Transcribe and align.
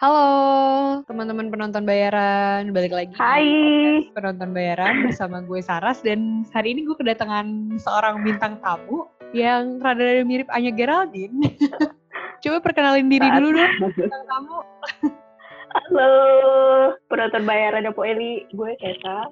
Halo 0.00 0.24
teman-teman 1.04 1.52
penonton 1.52 1.84
bayaran, 1.84 2.72
balik 2.72 2.88
lagi 2.88 3.12
Hai. 3.20 3.44
penonton 4.16 4.56
bayaran 4.56 5.04
bersama 5.04 5.44
gue 5.44 5.60
Saras 5.60 6.00
dan 6.00 6.40
hari 6.56 6.72
ini 6.72 6.88
gue 6.88 6.96
kedatangan 6.96 7.76
seorang 7.76 8.24
bintang 8.24 8.56
tamu 8.64 9.12
yang 9.36 9.76
rada 9.76 10.24
mirip 10.24 10.48
Anya 10.56 10.72
Geraldine. 10.72 11.36
Coba 12.42 12.64
perkenalin 12.64 13.12
diri 13.12 13.28
dulu 13.28 13.52
dong 13.52 13.92
bintang 14.00 14.24
tamu. 14.24 14.58
Halo, 15.68 16.10
penonton 17.12 17.44
bayaran 17.44 17.92
Po 17.92 18.00
Eli, 18.00 18.48
gue 18.56 18.72
Kesa. 18.80 19.28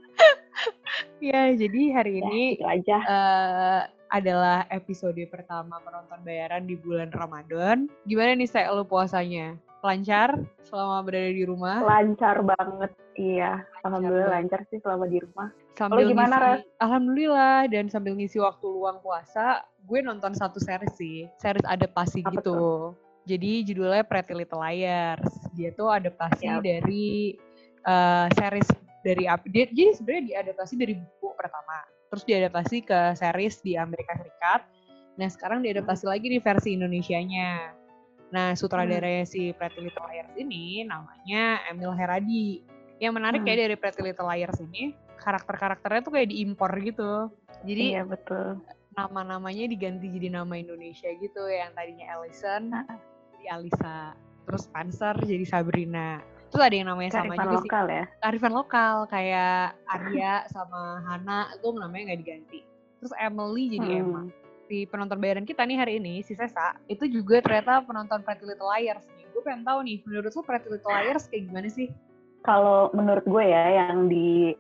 Ya, 1.25 1.49
jadi 1.49 1.97
hari 1.97 2.21
Ya, 2.21 2.29
ini 2.29 2.61
itu 2.61 2.69
aja. 2.69 2.97
eh, 3.09 3.81
adalah 4.13 4.69
episode 4.69 5.17
pertama 5.33 5.81
penonton 5.81 6.21
bayaran 6.21 6.69
di 6.69 6.77
bulan 6.77 7.09
Ramadan. 7.09 7.89
Gimana 8.05 8.37
nih 8.37 8.53
saya 8.53 8.69
lo 8.77 8.85
puasanya? 8.85 9.57
Lancar 9.79 10.35
selama 10.67 11.07
berada 11.07 11.31
di 11.31 11.45
rumah? 11.47 11.79
Lancar 11.83 12.43
banget. 12.43 12.91
Iya, 13.15 13.63
alhamdulillah 13.87 14.31
banget. 14.31 14.39
lancar 14.43 14.61
sih 14.71 14.79
selama 14.83 15.07
di 15.07 15.19
rumah. 15.23 15.49
sambil 15.79 16.03
Lo 16.03 16.11
gimana, 16.11 16.37
ngisi, 16.59 16.67
alhamdulillah 16.83 17.59
dan 17.71 17.87
sambil 17.87 18.13
ngisi 18.19 18.43
waktu 18.43 18.67
luang 18.67 18.99
puasa 18.99 19.63
gue 19.89 20.01
nonton 20.05 20.37
satu 20.37 20.61
series 20.61 20.93
sih 20.99 21.31
series 21.41 21.65
adaptasi 21.65 22.21
Apa 22.27 22.33
gitu 22.37 22.93
jadi 23.25 23.63
judulnya 23.63 24.05
Pretty 24.05 24.35
Little 24.37 24.61
Liars 24.61 25.33
dia 25.57 25.71
tuh 25.73 25.89
adaptasi 25.89 26.45
Siap. 26.45 26.61
dari 26.61 27.39
eh, 27.87 28.27
series 28.37 28.69
dari 29.01 29.25
dia, 29.49 29.65
jadi 29.71 29.95
sebenarnya 29.95 30.25
diadaptasi 30.27 30.75
dari 30.75 30.95
buku 30.99 31.33
pertama 31.39 31.87
terus 32.11 32.25
diadaptasi 32.27 32.77
ke 32.83 33.01
series 33.15 33.63
di 33.63 33.79
Amerika 33.79 34.19
Serikat 34.19 34.61
nah 35.15 35.29
sekarang 35.31 35.63
diadaptasi 35.63 36.05
lagi 36.05 36.27
di 36.27 36.39
versi 36.43 36.75
Indonesianya 36.75 37.78
nah 38.29 38.53
sutradaranya 38.53 39.25
si 39.25 39.51
Pretty 39.51 39.81
Little 39.81 40.05
Liars 40.05 40.33
ini 40.35 40.85
namanya 40.85 41.65
Emil 41.67 41.93
Heradi 41.93 42.61
yang 42.99 43.13
menarik 43.13 43.41
Hmm. 43.41 43.49
ya 43.49 43.57
dari 43.59 43.75
Pretty 43.75 44.03
Little 44.03 44.27
Liars 44.27 44.59
ini 44.59 44.93
karakter-karakternya 45.19 46.01
tuh 46.01 46.13
kayak 46.13 46.29
diimpor 46.29 46.71
gitu. 46.79 47.33
Jadi 47.63 47.83
iya, 47.93 48.03
betul. 48.03 48.63
nama-namanya 48.93 49.67
diganti 49.67 50.07
jadi 50.09 50.29
nama 50.33 50.55
Indonesia 50.55 51.07
gitu 51.13 51.43
yang 51.45 51.71
tadinya 51.73 52.07
Allison 52.13 52.71
Ah. 52.73 52.99
jadi 53.33 53.47
Alisa, 53.53 53.99
terus 54.43 54.63
Spencer 54.65 55.15
jadi 55.21 55.45
Sabrina. 55.45 56.19
Terus 56.49 56.63
ada 56.65 56.75
yang 56.75 56.89
namanya 56.89 57.11
sama 57.13 57.31
Kearifan 57.31 57.47
juga 57.47 57.59
lokal 57.61 57.85
ya. 57.87 58.03
sih, 58.03 58.19
kearifan 58.19 58.53
lokal 58.53 58.95
kayak 59.07 59.63
Arya 59.87 60.33
sama 60.49 60.81
Hana 61.03 61.39
itu 61.53 61.67
namanya 61.73 62.03
nggak 62.09 62.21
diganti. 62.21 62.59
Terus 62.99 63.13
Emily 63.17 63.65
jadi 63.71 63.89
Hmm. 63.89 64.01
Emma. 64.01 64.23
Si 64.69 64.85
penonton 64.85 65.17
bayaran 65.17 65.49
kita 65.49 65.65
nih 65.65 65.81
hari 65.81 65.97
ini, 65.97 66.21
si 66.21 66.37
Sesa, 66.37 66.77
itu 66.93 67.09
juga 67.09 67.41
ternyata 67.41 67.81
penonton 67.89 68.21
Pretty 68.21 68.45
Little 68.45 68.69
Liars 68.69 69.09
nih. 69.17 69.25
Gue 69.33 69.41
pengen 69.41 69.65
tahu 69.65 69.81
nih, 69.81 70.05
menurut 70.05 70.29
lu 70.29 70.43
Pretty 70.45 70.69
Little 70.69 70.93
Liars 70.93 71.25
kayak 71.33 71.49
gimana 71.49 71.69
sih? 71.73 71.89
Kalau 72.45 72.93
menurut 72.93 73.25
gue 73.25 73.45
ya, 73.49 73.65
yang 73.81 74.13
di 74.13 74.53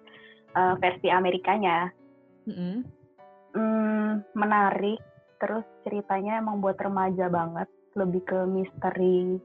uh, 0.56 0.74
versi 0.80 1.12
Amerikanya, 1.12 1.92
Mm-mm. 2.48 2.88
hmm, 3.52 4.08
menarik. 4.32 4.96
Terus 5.38 5.68
ceritanya 5.84 6.40
emang 6.40 6.64
buat 6.64 6.80
remaja 6.80 7.28
banget, 7.28 7.68
lebih 7.92 8.24
ke 8.24 8.48
misteri 8.48 9.36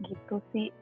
gitu 0.00 0.40
sih. 0.56 0.72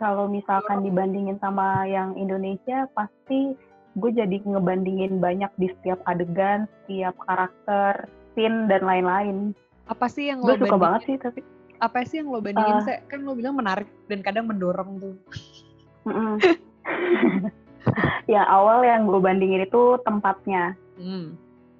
Kalau 0.00 0.24
misalkan 0.24 0.84
dibandingin 0.88 1.36
sama 1.36 1.84
yang 1.84 2.16
Indonesia, 2.16 2.88
pasti 2.96 3.56
gue 3.96 4.10
jadi 4.12 4.36
ngebandingin 4.38 5.18
banyak 5.18 5.48
di 5.56 5.72
setiap 5.72 6.04
adegan, 6.04 6.64
setiap 6.84 7.16
karakter, 7.22 8.04
scene 8.32 8.68
dan 8.68 8.82
lain-lain. 8.82 9.56
Apa 9.86 10.06
sih 10.06 10.28
yang 10.28 10.40
Gue 10.40 10.52
lo 10.52 10.60
suka 10.60 10.76
bandingin? 10.76 10.82
banget 10.82 11.00
sih 11.02 11.16
tapi. 11.18 11.40
apa 11.76 11.98
sih 12.02 12.16
yang 12.18 12.28
lo 12.28 12.40
bandingin 12.40 12.78
Eh. 12.78 12.84
Sek? 12.84 12.98
kan 13.06 13.20
lo 13.20 13.32
bilang 13.32 13.52
menarik 13.54 13.84
dan 14.06 14.20
kadang 14.20 14.48
mendorong 14.48 14.96
tuh 14.96 15.14
Mm-mm. 16.04 16.40
ya 18.32 18.42
awal 18.46 18.80
yang 18.80 19.04
gue 19.04 19.18
bandingin 19.18 19.62
itu 19.62 19.96
tempatnya. 20.02 20.72
hmm. 20.96 21.36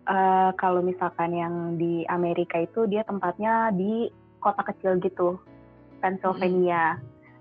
Eh, 0.06 0.50
kalau 0.54 0.78
misalkan 0.80 1.34
yang 1.34 1.54
di 1.74 2.06
Amerika 2.06 2.60
itu 2.60 2.86
dia 2.86 3.02
tempatnya 3.02 3.74
di 3.74 4.06
kota 4.38 4.62
kecil 4.62 5.02
gitu, 5.02 5.34
Pennsylvania. 5.98 6.94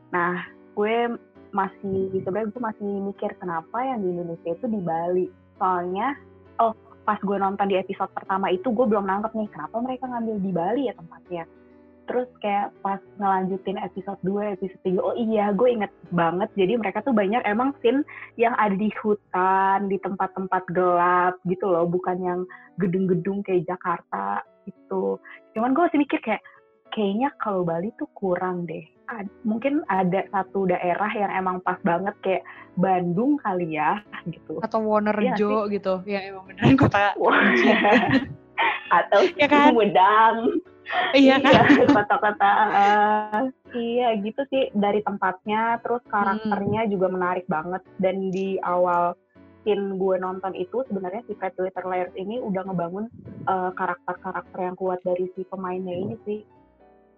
Nah, 0.09 0.41
gue 0.74 1.14
masih 1.55 2.11
sebenarnya 2.19 2.51
gue 2.51 2.61
masih 2.61 2.89
mikir 3.07 3.31
kenapa 3.39 3.79
yang 3.79 4.03
di 4.03 4.11
Indonesia 4.11 4.51
itu 4.51 4.67
di 4.67 4.79
Bali. 4.83 5.27
Soalnya, 5.55 6.19
oh 6.59 6.75
pas 7.07 7.21
gue 7.23 7.38
nonton 7.39 7.71
di 7.71 7.79
episode 7.79 8.11
pertama 8.11 8.51
itu 8.51 8.67
gue 8.73 8.83
belum 8.83 9.07
nangkep 9.07 9.31
nih 9.31 9.49
kenapa 9.53 9.75
mereka 9.79 10.03
ngambil 10.11 10.35
di 10.43 10.51
Bali 10.51 10.81
ya 10.91 10.93
tempatnya. 10.99 11.43
Terus 12.05 12.29
kayak 12.38 12.69
pas 12.85 13.01
ngelanjutin 13.17 13.81
episode 13.81 14.21
2, 14.21 14.53
episode 14.61 14.83
3, 14.85 15.01
oh 15.01 15.16
iya 15.17 15.49
gue 15.55 15.69
inget 15.73 15.89
banget. 16.13 16.49
Jadi 16.53 16.77
mereka 16.77 17.01
tuh 17.01 17.17
banyak 17.17 17.41
emang 17.49 17.73
scene 17.81 18.05
yang 18.37 18.53
ada 18.61 18.77
di 18.77 18.93
hutan, 19.01 19.89
di 19.89 19.97
tempat-tempat 19.97 20.69
gelap 20.69 21.41
gitu 21.49 21.66
loh. 21.66 21.89
Bukan 21.89 22.17
yang 22.22 22.39
gedung-gedung 22.77 23.41
kayak 23.41 23.66
Jakarta 23.66 24.45
gitu. 24.69 25.17
Cuman 25.57 25.73
gue 25.73 25.81
masih 25.81 26.01
mikir 26.01 26.19
kayak, 26.22 26.45
kayaknya 26.93 27.33
kalau 27.41 27.66
Bali 27.66 27.89
tuh 27.97 28.09
kurang 28.13 28.69
deh. 28.69 28.85
Ad- 29.05 29.33
mungkin 29.45 29.85
ada 29.85 30.25
satu 30.33 30.66
daerah 30.66 31.11
yang 31.13 31.31
emang 31.38 31.61
pas 31.61 31.77
banget 31.85 32.16
kayak 32.25 32.43
Bandung 32.73 33.38
kali 33.38 33.77
ya 33.77 34.01
gitu. 34.25 34.57
atau 34.59 34.79
Wonerjo 34.81 35.69
gitu 35.69 36.01
yang 36.09 36.33
emang 36.33 36.43
beneran 36.49 36.75
kota. 36.77 37.13
Atau 38.97 39.21
Ya 39.41 39.47
kan? 39.49 39.73
Sumedang. 39.73 40.38
iya 41.17 41.41
kan 41.41 41.66
kota-kota 41.97 42.51
eh, 42.69 43.41
iya 43.73 44.13
gitu 44.21 44.45
sih 44.53 44.69
dari 44.77 45.01
tempatnya 45.01 45.81
terus 45.81 46.05
karakternya 46.05 46.85
juga 46.85 47.09
menarik 47.09 47.49
banget 47.49 47.81
dan 47.97 48.29
di 48.29 48.61
awal 48.61 49.17
scene 49.66 49.97
gue 49.97 50.16
nonton 50.22 50.53
itu 50.53 50.85
sebenarnya 50.85 51.25
si 51.25 51.33
Pretty 51.33 51.57
Little 51.57 51.89
Liars 51.89 52.13
ini 52.13 52.37
udah 52.37 52.69
ngebangun 52.69 53.09
eh, 53.49 53.72
karakter-karakter 53.73 54.59
yang 54.61 54.77
kuat 54.77 55.01
dari 55.01 55.25
si 55.33 55.41
pemainnya 55.49 55.97
ini 55.97 56.16
sih 56.22 56.39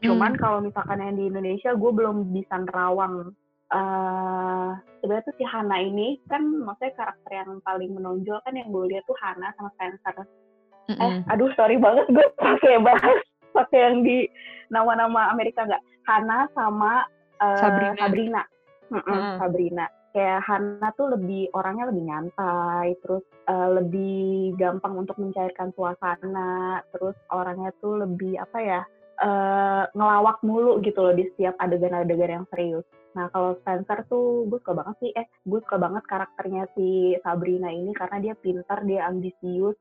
cuman 0.03 0.37
Hmm. 0.37 0.41
kalau 0.41 0.59
misalkan 0.61 1.01
yang 1.01 1.17
di 1.17 1.25
Indonesia 1.29 1.73
gue 1.73 1.91
belum 1.91 2.29
bisa 2.31 2.55
nerawang 2.61 3.33
eh 3.67 4.69
sebenarnya 5.03 5.27
tuh 5.27 5.35
si 5.35 5.43
Hana 5.43 5.77
ini 5.83 6.21
kan 6.31 6.39
maksudnya 6.39 6.95
karakter 6.95 7.31
yang 7.35 7.59
paling 7.67 7.91
menonjol 7.91 8.39
kan 8.47 8.55
yang 8.55 8.71
gue 8.71 8.85
lihat 8.95 9.03
tuh 9.03 9.17
Hana 9.19 9.51
sama 9.59 9.69
Spencer 9.75 10.15
eh 10.17 10.25
Mm-mm. 10.95 11.27
aduh 11.27 11.51
sorry 11.59 11.75
banget 11.75 12.07
gue 12.07 12.27
pakai 12.39 12.79
bahas 12.79 13.19
pakai 13.51 13.79
yang 13.91 14.07
di 14.07 14.23
nama-nama 14.71 15.33
Amerika 15.35 15.67
nggak 15.67 15.83
Hana 16.07 16.47
sama 16.55 17.03
eh, 17.43 17.59
Sabrina. 17.59 17.99
Sabrina 17.99 18.43
Mm-mm, 18.87 19.03
Mm-mm. 19.03 19.35
Sabrina 19.35 19.85
kayak 20.15 20.39
Hana 20.47 20.87
tuh 20.95 21.11
lebih 21.11 21.51
orangnya 21.51 21.91
lebih 21.91 22.03
nyantai 22.07 22.95
terus 23.03 23.25
eh, 23.51 23.69
lebih 23.83 24.55
gampang 24.55 24.95
untuk 24.95 25.19
mencairkan 25.19 25.75
suasana 25.75 26.79
terus 26.95 27.19
orangnya 27.35 27.75
tuh 27.83 27.99
lebih 27.99 28.39
apa 28.39 28.57
ya 28.63 28.81
eh, 29.21 29.83
ngelawak 29.93 30.37
mulu 30.45 30.81
gitu 30.85 30.99
loh 31.01 31.13
di 31.13 31.25
setiap 31.33 31.57
adegan-adegan 31.61 32.43
yang 32.43 32.47
serius 32.53 32.85
Nah 33.17 33.33
kalau 33.33 33.57
Spencer 33.65 34.05
tuh 34.05 34.45
gue 34.45 34.61
suka 34.61 34.77
banget 34.77 34.95
sih, 35.01 35.09
eh 35.17 35.25
gue 35.49 35.57
suka 35.65 35.81
banget 35.81 36.05
karakternya 36.05 36.69
si 36.77 37.17
Sabrina 37.25 37.73
ini 37.73 37.89
karena 37.97 38.21
dia 38.21 38.37
pintar, 38.37 38.85
dia 38.85 39.09
ambisius, 39.09 39.73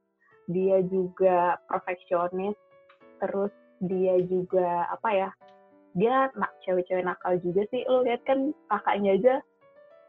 dia 0.48 0.80
juga 0.88 1.60
perfeksionis, 1.68 2.56
terus 3.20 3.52
dia 3.84 4.16
juga 4.24 4.88
apa 4.88 5.08
ya, 5.12 5.28
dia 5.92 6.32
nak 6.32 6.56
cewek-cewek 6.64 7.04
nakal 7.04 7.36
juga 7.44 7.68
sih. 7.68 7.84
Lo 7.84 8.00
lihat 8.08 8.24
kan 8.24 8.56
kakaknya 8.72 9.20
aja 9.20 9.44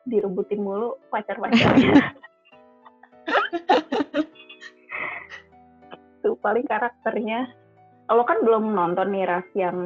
direbutin 0.07 0.63
mulu 0.63 0.95
pacar-pacarnya. 1.11 1.99
tuh 6.23 6.39
paling 6.39 6.63
karakternya. 6.63 7.51
Lo 8.07 8.23
kan 8.23 8.39
belum 8.43 8.71
nonton 8.71 9.11
nih 9.11 9.27
Ras 9.27 9.47
yang 9.51 9.77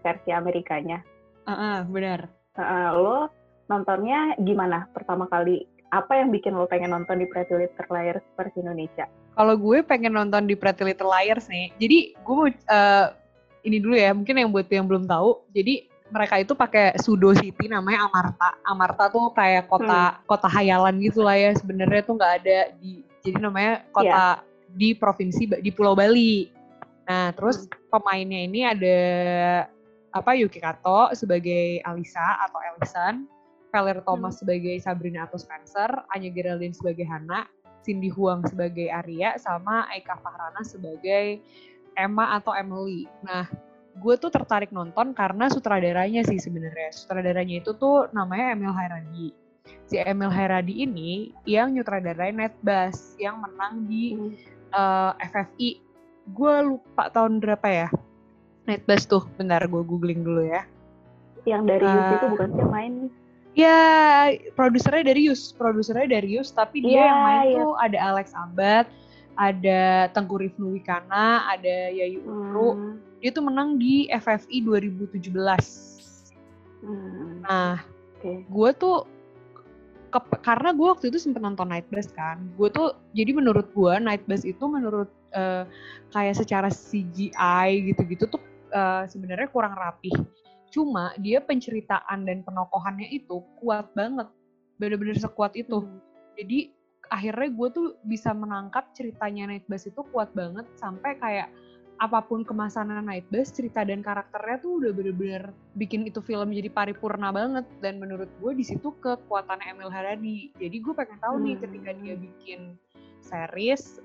versi 0.00 0.32
Amerikanya. 0.32 1.04
Ah, 1.44 1.52
ah, 1.52 1.76
benar 1.84 2.28
Heeh, 2.56 2.88
lo 2.94 3.30
nontonnya 3.70 4.36
gimana 4.40 4.88
pertama 4.92 5.28
kali? 5.30 5.64
Apa 5.90 6.22
yang 6.22 6.30
bikin 6.30 6.54
lo 6.54 6.70
pengen 6.70 6.94
nonton 6.94 7.18
di 7.18 7.26
Pretty 7.26 7.54
Little 7.56 7.90
Liars 7.90 8.22
versi 8.38 8.62
Indonesia? 8.62 9.10
kalau 9.40 9.54
gue 9.56 9.80
pengen 9.80 10.12
nonton 10.12 10.44
di 10.44 10.52
Pretty 10.52 10.84
Little 10.84 11.10
Liars 11.10 11.46
nih 11.48 11.72
jadi 11.78 11.98
gue 12.12 12.34
mau 12.34 12.48
eh, 12.50 13.06
ini 13.64 13.80
dulu 13.80 13.94
ya 13.96 14.10
mungkin 14.12 14.36
yang 14.36 14.50
buat 14.50 14.68
yang 14.68 14.84
belum 14.84 15.08
tahu 15.08 15.48
jadi 15.56 15.88
mereka 16.10 16.42
itu 16.42 16.52
pakai 16.58 16.98
pseudo 16.98 17.32
city 17.38 17.70
namanya 17.70 18.10
Amarta 18.10 18.48
Amarta 18.66 19.04
tuh 19.08 19.30
kayak 19.32 19.70
kota 19.70 20.20
kota 20.26 20.48
hayalan 20.50 21.00
gitu 21.00 21.22
lah 21.22 21.38
ya 21.38 21.56
sebenarnya 21.56 22.02
tuh 22.02 22.14
nggak 22.18 22.32
ada 22.42 22.58
di 22.76 23.00
jadi 23.24 23.38
namanya 23.40 23.86
kota 23.94 24.44
di 24.76 24.92
provinsi 24.92 25.48
di 25.64 25.70
Pulau 25.72 25.96
Bali 25.96 26.50
nah 27.10 27.34
terus 27.34 27.66
pemainnya 27.90 28.46
ini 28.46 28.62
ada 28.62 29.00
apa 30.14 30.38
Yuki 30.38 30.62
Kato 30.62 31.10
sebagai 31.18 31.82
Alisa 31.82 32.38
atau 32.46 32.62
Ellison 32.62 33.26
Valer 33.74 33.98
Thomas 34.06 34.38
sebagai 34.38 34.78
Sabrina 34.78 35.26
atau 35.26 35.38
Spencer 35.38 35.90
Anya 36.14 36.30
Geraldine 36.30 36.74
sebagai 36.74 37.06
Hana 37.06 37.50
Cindy 37.82 38.12
Huang 38.12 38.44
sebagai 38.46 38.92
Arya 38.92 39.36
sama 39.40 39.88
Eka 39.90 40.20
Fahrana 40.20 40.60
sebagai 40.62 41.40
Emma 41.96 42.36
atau 42.38 42.52
Emily. 42.54 43.08
Nah, 43.24 43.48
gue 43.98 44.14
tuh 44.20 44.30
tertarik 44.30 44.70
nonton 44.70 45.12
karena 45.16 45.50
sutradaranya 45.50 46.22
sih 46.24 46.38
sebenarnya. 46.38 46.94
Sutradaranya 46.94 47.60
itu 47.64 47.74
tuh 47.76 48.08
namanya 48.14 48.54
Emil 48.54 48.72
Hairadi. 48.72 49.28
Si 49.90 49.98
Emil 49.98 50.30
Hairadi 50.30 50.86
ini 50.86 51.34
yang 51.44 51.74
nyutradarain 51.74 52.36
Netbus 52.36 53.18
yang 53.18 53.42
menang 53.42 53.84
di 53.90 54.14
hmm. 54.16 54.32
uh, 54.72 55.12
eh, 55.18 55.28
FFI. 55.28 55.70
Gue 56.34 56.54
lupa 56.74 57.10
tahun 57.10 57.42
berapa 57.42 57.66
ya. 57.68 57.88
Netbus 58.68 59.08
tuh, 59.08 59.26
bentar 59.34 59.64
gue 59.64 59.82
googling 59.82 60.22
dulu 60.22 60.46
ya. 60.46 60.62
Yang 61.48 61.62
dari 61.76 61.86
uh, 61.86 62.14
itu 62.14 62.26
bukan 62.30 62.48
sih 62.54 62.66
main? 62.68 62.94
Ya, 63.58 63.78
produsernya 64.54 65.10
Darius, 65.10 65.50
produsernya 65.50 66.06
Darius, 66.06 66.54
tapi 66.54 66.86
dia 66.86 67.02
yeah, 67.02 67.06
yang 67.10 67.20
main 67.26 67.46
yeah. 67.50 67.62
tuh 67.66 67.72
ada 67.82 67.98
Alex 67.98 68.26
Abad, 68.30 68.86
ada 69.34 70.06
Tengku 70.14 70.38
Rifnu 70.38 70.78
Wikana, 70.78 71.50
ada 71.50 71.90
Yayu 71.90 72.22
Uru. 72.22 72.70
Hmm. 72.78 72.94
Dia 73.18 73.34
tuh 73.34 73.42
menang 73.42 73.74
di 73.80 74.06
FFI 74.12 74.62
2017. 74.62 75.34
Hmm. 76.86 77.42
Nah, 77.42 77.82
okay. 78.16 78.46
gue 78.46 78.70
tuh 78.78 79.04
ke, 80.14 80.20
karena 80.42 80.70
gue 80.70 80.86
waktu 80.86 81.10
itu 81.10 81.18
sempet 81.18 81.42
nonton 81.42 81.68
Night 81.70 81.90
Bus 81.90 82.10
kan, 82.14 82.38
gue 82.54 82.68
tuh 82.70 82.94
jadi 83.14 83.34
menurut 83.34 83.66
gue 83.74 83.92
Night 83.98 84.22
Bus 84.30 84.46
itu 84.46 84.62
menurut 84.66 85.10
uh, 85.34 85.64
kayak 86.10 86.36
secara 86.38 86.68
CGI 86.70 87.92
gitu-gitu 87.92 88.26
tuh 88.30 88.42
uh, 88.74 89.06
sebenarnya 89.06 89.48
kurang 89.50 89.74
rapih 89.74 90.14
Cuma 90.70 91.12
dia 91.18 91.42
penceritaan 91.42 92.24
dan 92.24 92.46
penokohannya 92.46 93.10
itu 93.10 93.42
kuat 93.58 93.90
banget. 93.98 94.30
Bener-bener 94.78 95.18
sekuat 95.18 95.58
itu. 95.58 95.82
Hmm. 95.82 95.98
Jadi 96.38 96.70
akhirnya 97.10 97.50
gue 97.50 97.68
tuh 97.74 97.86
bisa 98.06 98.30
menangkap 98.30 98.94
ceritanya 98.94 99.50
Nightbus 99.50 99.90
itu 99.90 100.00
kuat 100.14 100.30
banget 100.30 100.62
sampai 100.78 101.18
kayak 101.18 101.50
apa 102.00 102.24
pun 102.24 102.46
kemasanan 102.46 103.04
Nightbus, 103.04 103.52
cerita 103.52 103.84
dan 103.84 104.00
karakternya 104.00 104.56
tuh 104.64 104.80
udah 104.80 104.94
bener-bener 104.94 105.52
bikin 105.76 106.08
itu 106.08 106.24
film 106.24 106.48
jadi 106.54 106.70
paripurna 106.72 107.34
banget. 107.34 107.66
Dan 107.82 107.98
menurut 107.98 108.30
gue 108.38 108.54
di 108.54 108.64
situ 108.64 108.94
kekuatan 109.02 109.58
Emil 109.66 109.90
Haradi. 109.90 110.54
Jadi 110.56 110.76
gue 110.80 110.94
pengen 110.94 111.18
tahu 111.18 111.42
hmm. 111.42 111.44
nih 111.44 111.56
ketika 111.66 111.90
dia 111.98 112.14
bikin 112.14 112.60
series, 113.20 113.98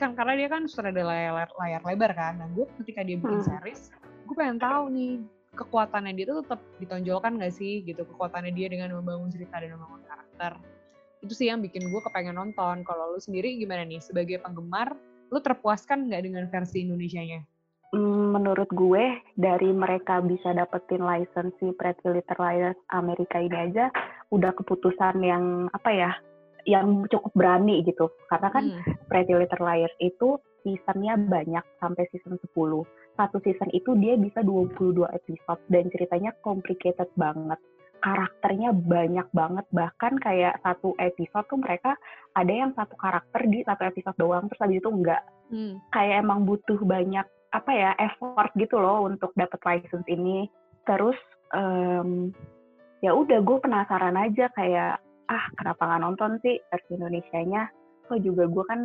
kan 0.00 0.16
karena 0.16 0.32
dia 0.34 0.48
kan 0.48 0.64
sudah 0.64 0.90
ada 0.90 1.04
layar, 1.04 1.48
layar 1.60 1.82
lebar 1.84 2.12
kan. 2.16 2.40
Nah 2.40 2.48
gue 2.56 2.64
ketika 2.82 3.04
dia 3.04 3.20
bikin 3.20 3.44
hmm. 3.44 3.48
series, 3.48 3.92
gue 4.24 4.36
pengen 4.36 4.56
tahu 4.56 4.88
nih 4.92 5.20
kekuatannya 5.58 6.12
dia 6.14 6.24
tuh 6.30 6.46
tetap 6.46 6.60
ditonjolkan 6.78 7.40
gak 7.42 7.50
sih 7.50 7.82
gitu 7.82 8.06
kekuatannya 8.06 8.54
dia 8.54 8.70
dengan 8.70 8.94
membangun 8.94 9.26
cerita 9.26 9.58
dan 9.58 9.74
membangun 9.74 10.06
karakter 10.06 10.52
itu 11.18 11.34
sih 11.34 11.50
yang 11.50 11.58
bikin 11.58 11.82
gue 11.82 12.00
kepengen 12.06 12.38
nonton 12.38 12.86
kalau 12.86 13.14
lu 13.14 13.18
sendiri 13.18 13.58
gimana 13.58 13.82
nih 13.82 13.98
sebagai 13.98 14.38
penggemar 14.38 14.94
lu 15.28 15.38
terpuaskan 15.42 16.08
nggak 16.08 16.24
dengan 16.24 16.44
versi 16.48 16.88
Indonesia-nya? 16.88 17.44
Hmm, 17.88 18.36
menurut 18.36 18.68
gue 18.68 19.16
dari 19.36 19.72
mereka 19.72 20.20
bisa 20.20 20.52
dapetin 20.52 21.00
license 21.00 21.56
si 21.56 21.72
Pretty 21.72 22.04
Little 22.04 22.36
Liars 22.36 22.78
Amerika 22.92 23.40
ini 23.40 23.56
aja 23.56 23.88
udah 24.28 24.52
keputusan 24.52 25.24
yang 25.24 25.72
apa 25.72 25.90
ya 25.92 26.12
yang 26.68 27.08
cukup 27.08 27.32
berani 27.32 27.80
gitu. 27.88 28.12
Karena 28.28 28.52
kan 28.52 28.64
hmm. 28.68 29.08
Pretty 29.08 29.32
Little 29.32 29.64
Liars 29.64 29.96
itu 30.04 30.36
seasonnya 30.60 31.16
banyak 31.16 31.64
sampai 31.80 32.04
season 32.12 32.36
10 32.36 32.52
satu 33.18 33.42
season 33.42 33.66
itu 33.74 33.98
dia 33.98 34.14
bisa 34.14 34.46
22 34.46 35.02
episode 35.10 35.58
dan 35.66 35.90
ceritanya 35.90 36.30
complicated 36.46 37.10
banget. 37.18 37.58
Karakternya 37.98 38.70
banyak 38.70 39.26
banget. 39.34 39.66
Bahkan 39.74 40.22
kayak 40.22 40.62
satu 40.62 40.94
episode 41.02 41.50
tuh 41.50 41.58
mereka 41.58 41.98
ada 42.38 42.52
yang 42.54 42.70
satu 42.78 42.94
karakter 42.94 43.42
di 43.50 43.66
satu 43.66 43.82
episode 43.90 44.14
doang 44.22 44.46
terus 44.46 44.62
habis 44.62 44.78
itu 44.78 44.90
enggak. 44.94 45.22
Hmm. 45.48 45.80
kayak 45.96 46.28
emang 46.28 46.44
butuh 46.44 46.76
banyak 46.84 47.24
apa 47.56 47.72
ya 47.72 47.96
effort 47.96 48.52
gitu 48.60 48.76
loh 48.76 49.08
untuk 49.08 49.34
dapat 49.34 49.58
license 49.64 50.04
ini. 50.06 50.46
Terus 50.84 51.16
um, 51.56 52.30
ya 53.00 53.16
udah 53.16 53.40
gue 53.40 53.58
penasaran 53.58 54.14
aja 54.14 54.52
kayak 54.52 55.00
ah 55.28 55.44
kenapa 55.60 55.82
nggak 55.84 56.02
nonton 56.02 56.30
sih 56.40 56.56
versi 56.72 56.90
Indonesia-nya 56.96 57.68
kok 58.08 58.20
juga 58.24 58.48
gue 58.48 58.64
kan 58.64 58.80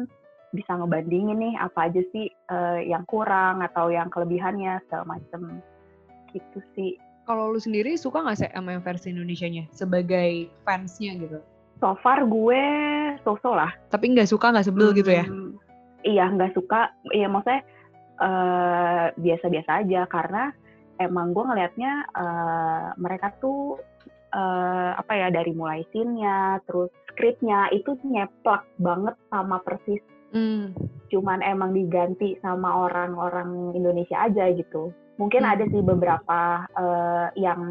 bisa 0.54 0.78
ngebandingin 0.78 1.40
nih 1.42 1.54
apa 1.58 1.90
aja 1.90 2.02
sih 2.14 2.30
uh, 2.54 2.78
yang 2.84 3.04
kurang 3.10 3.66
atau 3.66 3.90
yang 3.90 4.12
kelebihannya 4.14 4.78
segala 4.86 5.18
macem 5.18 5.64
gitu 6.30 6.60
sih. 6.78 7.00
Kalau 7.26 7.56
lu 7.56 7.60
sendiri 7.60 7.96
suka 7.98 8.22
nggak 8.22 8.38
sih 8.38 8.50
sama 8.52 8.78
yang 8.78 8.84
versi 8.86 9.10
Indonesia-nya 9.10 9.66
sebagai 9.74 10.52
fansnya 10.68 11.18
gitu? 11.18 11.40
So 11.82 11.98
far 12.04 12.22
gue 12.28 12.64
so-so 13.26 13.58
lah. 13.58 13.74
Tapi 13.90 14.14
nggak 14.14 14.30
suka 14.30 14.54
nggak 14.54 14.68
sebel 14.70 14.94
hmm, 14.94 14.98
gitu 15.02 15.12
ya? 15.12 15.26
Hmm, 15.26 15.52
iya 16.06 16.26
nggak 16.30 16.54
suka. 16.54 16.94
Iya 17.16 17.28
maksudnya 17.32 17.62
uh, 18.22 19.06
biasa-biasa 19.18 19.72
aja 19.88 20.02
karena 20.12 20.54
emang 21.02 21.34
gue 21.34 21.44
ngelihatnya 21.48 21.92
uh, 22.14 22.88
mereka 23.02 23.34
tuh 23.42 23.82
uh, 24.34 24.98
apa 24.98 25.14
ya 25.14 25.28
dari 25.30 25.54
mulai 25.54 25.86
scene-nya 25.94 26.60
terus 26.66 26.90
skripnya 27.14 27.70
itu 27.72 27.94
nyeplak 28.04 28.66
banget 28.82 29.16
sama 29.30 29.62
persis 29.62 30.02
Hmm. 30.34 30.74
Cuman 31.14 31.46
emang 31.46 31.78
diganti 31.78 32.36
sama 32.42 32.90
orang-orang 32.90 33.78
Indonesia 33.78 34.18
aja 34.18 34.50
gitu. 34.50 34.90
Mungkin 35.22 35.46
hmm. 35.46 35.52
ada 35.54 35.64
sih 35.70 35.82
beberapa 35.86 36.66
uh, 36.74 37.30
yang 37.38 37.62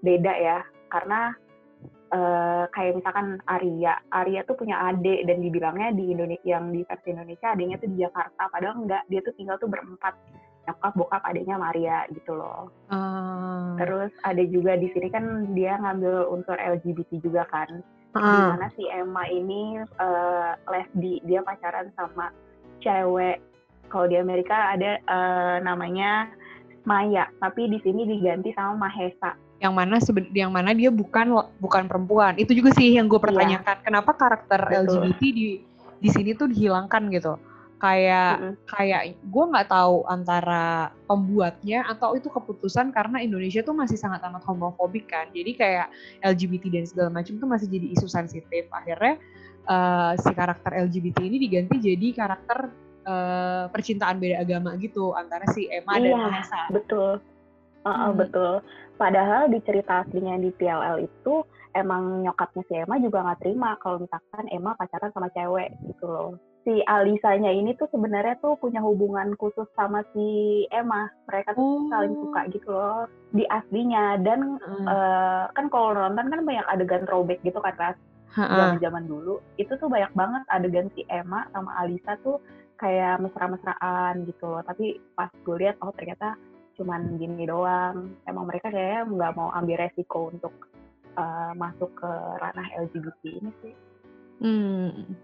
beda 0.00 0.32
ya, 0.32 0.58
karena 0.88 1.36
uh, 2.08 2.64
kayak 2.72 3.04
misalkan 3.04 3.36
Arya, 3.44 4.00
Arya 4.08 4.48
tuh 4.48 4.56
punya 4.56 4.80
adik 4.88 5.28
dan 5.28 5.44
dibilangnya 5.44 5.92
di 5.92 6.08
Indonesia 6.08 6.56
yang 6.56 6.72
di 6.72 6.80
versi 6.88 7.12
Indonesia 7.12 7.52
adiknya 7.52 7.76
tuh 7.76 7.90
di 7.92 7.98
Jakarta, 8.00 8.42
padahal 8.48 8.74
enggak, 8.80 9.02
dia 9.12 9.20
tuh 9.20 9.34
tinggal 9.36 9.60
tuh 9.60 9.68
berempat 9.68 10.16
nyokap 10.68 10.92
bokap 10.92 11.22
adiknya 11.24 11.56
Maria 11.56 12.04
gitu 12.12 12.36
loh. 12.36 12.68
Uh. 12.92 13.74
Terus 13.80 14.12
ada 14.28 14.44
juga 14.44 14.76
di 14.76 14.92
sini 14.92 15.08
kan 15.08 15.56
dia 15.56 15.80
ngambil 15.80 16.28
unsur 16.28 16.60
LGBT 16.60 17.24
juga 17.24 17.48
kan 17.48 17.80
uh. 18.14 18.20
di 18.20 18.40
mana 18.54 18.66
si 18.76 18.84
Emma 18.92 19.24
ini 19.28 19.80
uh, 19.80 20.52
lesbi 20.68 21.24
dia 21.24 21.40
pacaran 21.40 21.88
sama 21.96 22.28
cewek 22.84 23.40
kalau 23.88 24.06
di 24.06 24.16
Amerika 24.20 24.76
ada 24.76 25.00
uh, 25.08 25.56
namanya 25.64 26.28
Maya 26.86 27.28
tapi 27.42 27.68
di 27.68 27.78
sini 27.84 28.08
diganti 28.08 28.54
sama 28.56 28.88
Mahesa 28.88 29.36
yang 29.58 29.74
mana 29.74 29.98
yang 30.30 30.54
mana 30.54 30.70
dia 30.70 30.88
bukan 30.88 31.34
bukan 31.58 31.90
perempuan 31.90 32.38
itu 32.38 32.54
juga 32.54 32.70
sih 32.78 32.94
yang 32.94 33.10
gue 33.10 33.18
iya. 33.18 33.26
pertanyakan 33.26 33.76
yeah. 33.82 33.84
kenapa 33.84 34.10
karakter 34.14 34.60
Betul. 34.62 34.78
LGBT 34.86 35.22
di 35.34 35.48
di 35.98 36.08
sini 36.14 36.30
tuh 36.38 36.46
dihilangkan 36.46 37.10
gitu 37.10 37.34
kayak 37.78 38.32
mm 38.38 38.42
-hmm. 38.42 38.54
kayak 38.74 39.02
gue 39.22 39.44
nggak 39.54 39.68
tahu 39.70 40.02
antara 40.10 40.90
pembuatnya 41.06 41.86
atau 41.86 42.18
itu 42.18 42.26
keputusan 42.26 42.90
karena 42.90 43.22
Indonesia 43.22 43.62
tuh 43.62 43.74
masih 43.74 43.94
sangat 43.94 44.22
amat 44.26 44.42
homofobik 44.44 45.06
kan. 45.06 45.30
Jadi 45.30 45.54
kayak 45.54 45.86
LGBT 46.26 46.64
dan 46.74 46.84
segala 46.84 47.10
macam 47.14 47.38
tuh 47.38 47.48
masih 47.48 47.70
jadi 47.70 47.86
isu 47.94 48.06
sensitif. 48.10 48.66
Akhirnya 48.74 49.16
uh, 49.70 50.12
si 50.18 50.30
karakter 50.34 50.74
LGBT 50.74 51.18
ini 51.22 51.38
diganti 51.38 51.76
jadi 51.78 52.06
karakter 52.18 52.58
uh, 53.06 53.64
percintaan 53.70 54.18
beda 54.18 54.42
agama 54.42 54.74
gitu 54.82 55.14
antara 55.14 55.46
si 55.54 55.70
Emma 55.70 56.02
iya, 56.02 56.12
dan 56.12 56.18
Vanessa. 56.18 56.60
betul. 56.74 57.10
Uh, 57.86 57.90
hmm. 57.94 58.12
betul. 58.18 58.52
Padahal 58.98 59.46
di 59.46 59.62
cerita 59.62 60.02
aslinya 60.02 60.34
di 60.42 60.50
PLL 60.50 61.06
itu 61.06 61.46
emang 61.78 62.26
nyokapnya 62.26 62.62
si 62.66 62.74
Emma 62.74 62.98
juga 62.98 63.22
nggak 63.22 63.38
terima 63.46 63.78
kalau 63.78 64.02
misalkan 64.02 64.50
Emma 64.50 64.74
pacaran 64.74 65.14
sama 65.14 65.30
cewek 65.30 65.70
gitu 65.86 66.10
loh 66.10 66.34
si 66.68 66.84
Alisanya 66.84 67.48
ini 67.48 67.72
tuh 67.80 67.88
sebenarnya 67.88 68.36
tuh 68.44 68.60
punya 68.60 68.84
hubungan 68.84 69.32
khusus 69.40 69.64
sama 69.72 70.04
si 70.12 70.68
Emma. 70.68 71.08
Mereka 71.24 71.56
tuh 71.56 71.64
oh. 71.64 71.88
saling 71.88 72.12
suka 72.12 72.40
gitu 72.52 72.68
loh 72.68 73.08
di 73.32 73.48
aslinya 73.48 74.20
dan 74.20 74.60
hmm. 74.60 74.84
uh, 74.84 75.48
kan 75.56 75.72
kalau 75.72 75.96
nonton 75.96 76.28
kan 76.28 76.44
banyak 76.44 76.66
adegan 76.68 77.08
throwback 77.08 77.40
gitu 77.40 77.56
kan 77.64 77.72
Ras. 77.80 77.96
Zaman-zaman 78.36 79.08
dulu 79.08 79.40
itu 79.56 79.72
tuh 79.80 79.88
banyak 79.88 80.12
banget 80.12 80.44
adegan 80.52 80.92
si 80.92 81.08
Emma 81.08 81.48
sama 81.56 81.72
Alisa 81.80 82.20
tuh 82.20 82.36
kayak 82.76 83.24
mesra-mesraan 83.24 84.28
gitu 84.28 84.44
loh. 84.44 84.60
Tapi 84.60 85.00
pas 85.16 85.32
gue 85.32 85.56
lihat 85.56 85.80
oh 85.80 85.96
ternyata 85.96 86.36
cuman 86.76 87.16
gini 87.16 87.48
doang. 87.48 88.12
Emang 88.28 88.44
mereka 88.44 88.68
kayak 88.68 89.08
nggak 89.08 89.32
mau 89.32 89.48
ambil 89.56 89.88
resiko 89.88 90.28
untuk 90.28 90.52
uh, 91.16 91.56
masuk 91.56 91.88
ke 91.96 92.10
ranah 92.44 92.68
LGBT 92.76 93.40
ini 93.40 93.52
sih. 93.64 93.87
Hmm. 94.38 95.18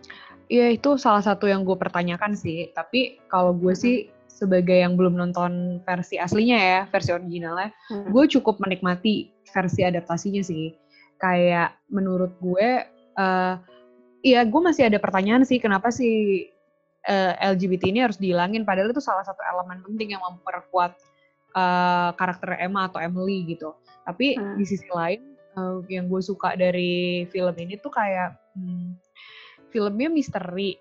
Iya 0.51 0.77
itu 0.77 1.01
salah 1.01 1.25
satu 1.25 1.49
yang 1.49 1.65
gue 1.65 1.75
pertanyakan 1.75 2.37
sih. 2.37 2.71
Tapi 2.77 3.23
kalau 3.33 3.57
gue 3.57 3.73
sih 3.73 4.13
sebagai 4.29 4.75
yang 4.75 4.99
belum 4.99 5.15
nonton 5.15 5.81
versi 5.87 6.19
aslinya 6.19 6.59
ya, 6.59 6.81
versi 6.91 7.15
originalnya, 7.15 7.71
hmm. 7.91 8.11
gue 8.11 8.25
cukup 8.39 8.59
menikmati 8.61 9.31
versi 9.55 9.87
adaptasinya 9.87 10.43
sih. 10.43 10.75
Kayak 11.23 11.79
menurut 11.89 12.35
gue, 12.43 12.85
uh, 13.17 13.55
ya 14.21 14.41
gue 14.43 14.61
masih 14.61 14.91
ada 14.91 14.99
pertanyaan 14.99 15.47
sih 15.47 15.63
kenapa 15.63 15.89
sih 15.95 16.51
uh, 17.09 17.33
LGBT 17.57 17.95
ini 17.95 18.05
harus 18.05 18.19
dihilangin. 18.19 18.67
Padahal 18.67 18.91
itu 18.91 19.01
salah 19.01 19.25
satu 19.25 19.41
elemen 19.47 19.81
penting 19.87 20.19
yang 20.19 20.23
memperkuat 20.27 20.99
uh, 21.55 22.11
karakter 22.19 22.59
Emma 22.59 22.91
atau 22.91 23.01
Emily 23.01 23.47
gitu. 23.49 23.73
Tapi 24.05 24.37
hmm. 24.37 24.61
di 24.61 24.65
sisi 24.67 24.91
lain, 24.91 25.35
uh, 25.57 25.81
yang 25.87 26.11
gue 26.11 26.21
suka 26.21 26.59
dari 26.59 27.25
film 27.31 27.55
ini 27.57 27.79
tuh 27.79 27.95
kayak 27.95 28.37
hmm, 28.59 28.99
filmnya 29.75 30.07
misteri. 30.07 30.79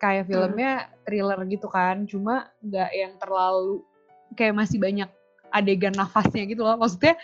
Kayak 0.00 0.24
hmm. 0.24 0.30
filmnya 0.32 0.72
hmm. 0.80 0.90
thriller 1.04 1.40
gitu 1.44 1.68
kan 1.68 2.08
cuma 2.08 2.48
nggak 2.64 2.90
yang 2.96 3.12
terlalu 3.20 3.84
kayak 4.32 4.56
masih 4.56 4.80
banyak 4.80 5.10
adegan 5.52 5.92
nafasnya 5.92 6.48
gitu 6.48 6.64
loh. 6.64 6.80
Maksudnya 6.80 7.20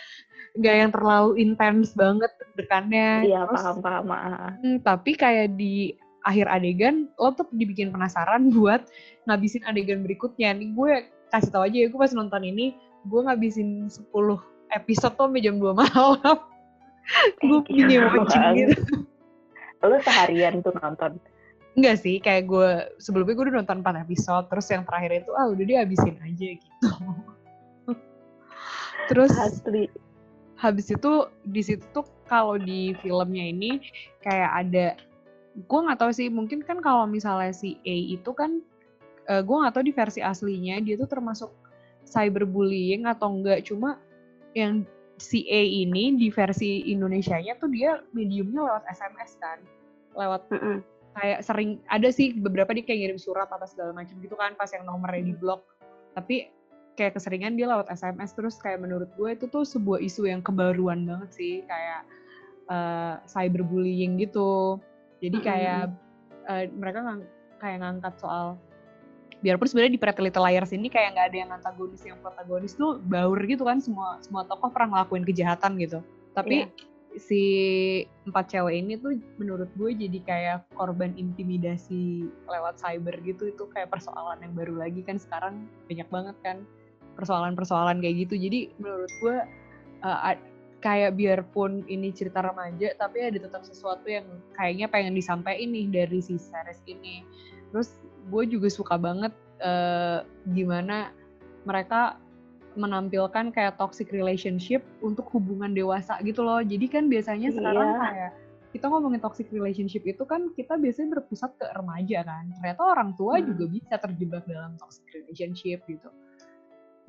nggak 0.57 0.75
yang 0.77 0.91
terlalu 0.93 1.31
intens 1.41 1.93
banget 1.93 2.33
dekannya 2.57 3.29
iya 3.29 3.45
paham 3.45 3.77
paham 3.77 4.09
hmm, 4.09 4.81
tapi 4.81 5.13
kayak 5.13 5.53
di 5.53 5.93
akhir 6.25 6.49
adegan 6.49 7.05
lo 7.21 7.29
tuh 7.37 7.45
dibikin 7.53 7.93
penasaran 7.93 8.49
buat 8.55 8.85
ngabisin 9.25 9.65
adegan 9.65 10.05
berikutnya. 10.05 10.53
Nih 10.53 10.69
gue 10.77 10.91
kasih 11.33 11.49
tau 11.49 11.65
aja 11.65 11.77
ya 11.81 11.87
gue 11.89 11.99
pas 11.99 12.13
nonton 12.13 12.45
ini 12.45 12.77
gue 13.07 13.21
ngabisin 13.25 13.89
10 13.89 14.13
episode 14.75 15.13
tuh 15.15 15.25
sampai 15.25 15.41
jam 15.41 15.57
2 15.57 15.71
malam. 15.73 16.37
Gue 17.39 17.63
punya 17.63 18.03
watching 18.11 18.67
gitu 18.67 19.06
lo 19.83 19.97
seharian 20.01 20.61
tuh 20.65 20.73
nonton 20.77 21.21
Enggak 21.77 22.01
sih, 22.01 22.17
kayak 22.17 22.49
gue 22.49 22.69
sebelumnya 22.97 23.37
gue 23.37 23.45
udah 23.53 23.57
nonton 23.61 23.85
4 23.85 24.01
episode, 24.01 24.49
terus 24.49 24.65
yang 24.73 24.81
terakhir 24.81 25.21
itu 25.21 25.29
ah 25.37 25.45
udah 25.45 25.61
dihabisin 25.61 26.17
aja 26.25 26.57
gitu. 26.57 26.89
terus 29.13 29.29
Asli. 29.37 29.85
habis 30.57 30.89
itu 30.89 31.29
di 31.45 31.61
situ 31.61 31.85
tuh 31.93 32.09
kalau 32.25 32.57
di 32.57 32.97
filmnya 32.97 33.45
ini 33.53 33.77
kayak 34.25 34.51
ada 34.65 34.85
gue 35.53 35.79
nggak 35.85 36.01
tahu 36.01 36.09
sih 36.09 36.33
mungkin 36.33 36.65
kan 36.65 36.81
kalau 36.81 37.05
misalnya 37.05 37.53
si 37.53 37.77
A 37.85 37.95
itu 38.17 38.33
kan 38.33 38.65
uh, 39.29 39.45
gue 39.45 39.53
nggak 39.53 39.73
tahu 39.77 39.85
di 39.85 39.93
versi 39.93 40.19
aslinya 40.25 40.81
dia 40.81 40.97
tuh 40.97 41.05
termasuk 41.05 41.53
cyberbullying 42.09 43.05
atau 43.05 43.37
enggak 43.37 43.69
cuma 43.69 44.01
yang 44.57 44.81
si 45.17 45.49
A 45.49 45.61
ini 45.61 46.13
di 46.17 46.29
versi 46.29 46.89
Indonesia-nya 46.93 47.57
tuh 47.57 47.69
dia 47.73 48.01
mediumnya 48.13 48.65
lewat 48.65 48.83
SMS 48.89 49.37
kan. 49.41 49.59
Lewat 50.13 50.45
mm 50.53 50.61
-mm 50.61 50.77
kayak 51.17 51.41
sering 51.41 51.81
ada 51.89 52.13
sih 52.13 52.37
beberapa 52.37 52.77
dia 52.77 52.85
kayak 52.85 52.99
ngirim 53.01 53.19
surat 53.19 53.49
apa 53.49 53.65
segala 53.65 53.89
macam 53.89 54.13
gitu 54.21 54.37
kan 54.37 54.53
pas 54.53 54.69
yang 54.69 54.85
nomornya 54.85 55.25
di 55.25 55.33
blok. 55.33 55.65
Tapi 56.13 56.53
kayak 56.93 57.17
keseringan 57.17 57.57
dia 57.57 57.69
lewat 57.69 57.89
SMS 57.89 58.37
terus 58.37 58.55
kayak 58.61 58.85
menurut 58.85 59.09
gue 59.17 59.29
itu 59.33 59.45
tuh 59.49 59.65
sebuah 59.65 60.01
isu 60.01 60.29
yang 60.29 60.45
kebaruan 60.45 61.05
banget 61.09 61.29
sih 61.33 61.53
kayak 61.65 62.05
uh, 62.69 63.17
cyberbullying 63.25 64.21
gitu. 64.21 64.77
Jadi 65.21 65.37
kayak 65.41 65.89
uh, 66.45 66.65
mereka 66.77 67.01
ng 67.01 67.25
kayak 67.57 67.81
ngangkat 67.81 68.13
soal 68.21 68.61
biarpun 69.45 69.69
sebenarnya 69.69 69.93
di 69.93 70.01
Pretty 70.01 70.21
Little 70.25 70.45
Liars 70.45 70.73
ini 70.73 70.89
kayak 70.89 71.13
nggak 71.13 71.27
ada 71.29 71.37
yang 71.37 71.51
antagonis 71.53 72.01
yang 72.01 72.17
protagonis 72.25 72.73
tuh 72.73 72.97
baur 73.05 73.37
gitu 73.45 73.63
kan 73.65 73.77
semua 73.77 74.17
semua 74.25 74.43
tokoh 74.49 74.73
pernah 74.73 74.97
ngelakuin 74.97 75.25
kejahatan 75.25 75.77
gitu. 75.77 75.99
Tapi 76.33 76.65
yeah 76.65 76.87
si 77.17 77.43
empat 78.29 78.53
cewek 78.53 78.77
ini 78.77 78.93
tuh 79.01 79.17
menurut 79.41 79.67
gue 79.73 79.91
jadi 79.97 80.19
kayak 80.23 80.57
korban 80.77 81.17
intimidasi 81.17 82.29
lewat 82.45 82.77
cyber 82.77 83.17
gitu. 83.25 83.51
Itu 83.51 83.65
kayak 83.73 83.91
persoalan 83.91 84.39
yang 84.41 84.53
baru 84.53 84.77
lagi 84.77 85.01
kan 85.01 85.17
sekarang 85.17 85.65
banyak 85.89 86.07
banget 86.07 86.37
kan 86.45 86.57
persoalan-persoalan 87.17 87.99
kayak 87.99 88.29
gitu. 88.29 88.37
Jadi 88.37 88.59
menurut 88.77 89.11
gue 89.19 89.37
uh, 90.05 90.37
kayak 90.77 91.17
biarpun 91.17 91.81
ini 91.89 92.13
cerita 92.13 92.45
remaja 92.45 92.93
tapi 93.01 93.25
ada 93.25 93.41
tetap 93.41 93.65
sesuatu 93.65 94.05
yang 94.05 94.25
kayaknya 94.53 94.85
pengen 94.85 95.17
disampaikan 95.17 95.73
nih 95.73 95.89
dari 95.89 96.21
si 96.21 96.37
series 96.37 96.81
ini. 96.85 97.25
Terus 97.73 97.97
gue 98.27 98.43
juga 98.47 98.67
suka 98.67 98.95
banget 98.99 99.33
uh, 99.63 100.23
gimana 100.51 101.11
mereka 101.63 102.19
menampilkan 102.77 103.49
kayak 103.51 103.75
toxic 103.81 104.13
relationship 104.13 104.85
untuk 105.01 105.25
hubungan 105.33 105.73
dewasa 105.73 106.21
gitu 106.21 106.45
loh. 106.45 106.61
Jadi 106.61 106.85
kan 106.87 107.09
biasanya 107.09 107.49
sekarang 107.49 107.89
iya. 107.89 107.99
kayak 107.99 108.31
kita 108.77 108.85
ngomongin 108.93 109.17
toxic 109.17 109.49
relationship 109.49 110.05
itu 110.05 110.21
kan 110.29 110.53
kita 110.53 110.77
biasanya 110.77 111.17
berpusat 111.17 111.51
ke 111.57 111.65
remaja 111.73 112.21
kan. 112.21 112.45
Ternyata 112.61 112.81
orang 112.85 113.09
tua 113.17 113.41
hmm. 113.41 113.45
juga 113.49 113.65
bisa 113.73 113.93
terjebak 113.97 114.45
dalam 114.45 114.77
toxic 114.77 115.03
relationship 115.09 115.81
gitu. 115.89 116.13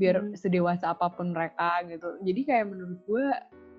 Biar 0.01 0.25
hmm. 0.25 0.33
sedewasa 0.33 0.97
apa 0.97 1.13
pun 1.13 1.37
mereka 1.37 1.85
gitu. 1.85 2.17
Jadi 2.25 2.41
kayak 2.49 2.67
menurut 2.73 2.99
gue 3.05 3.27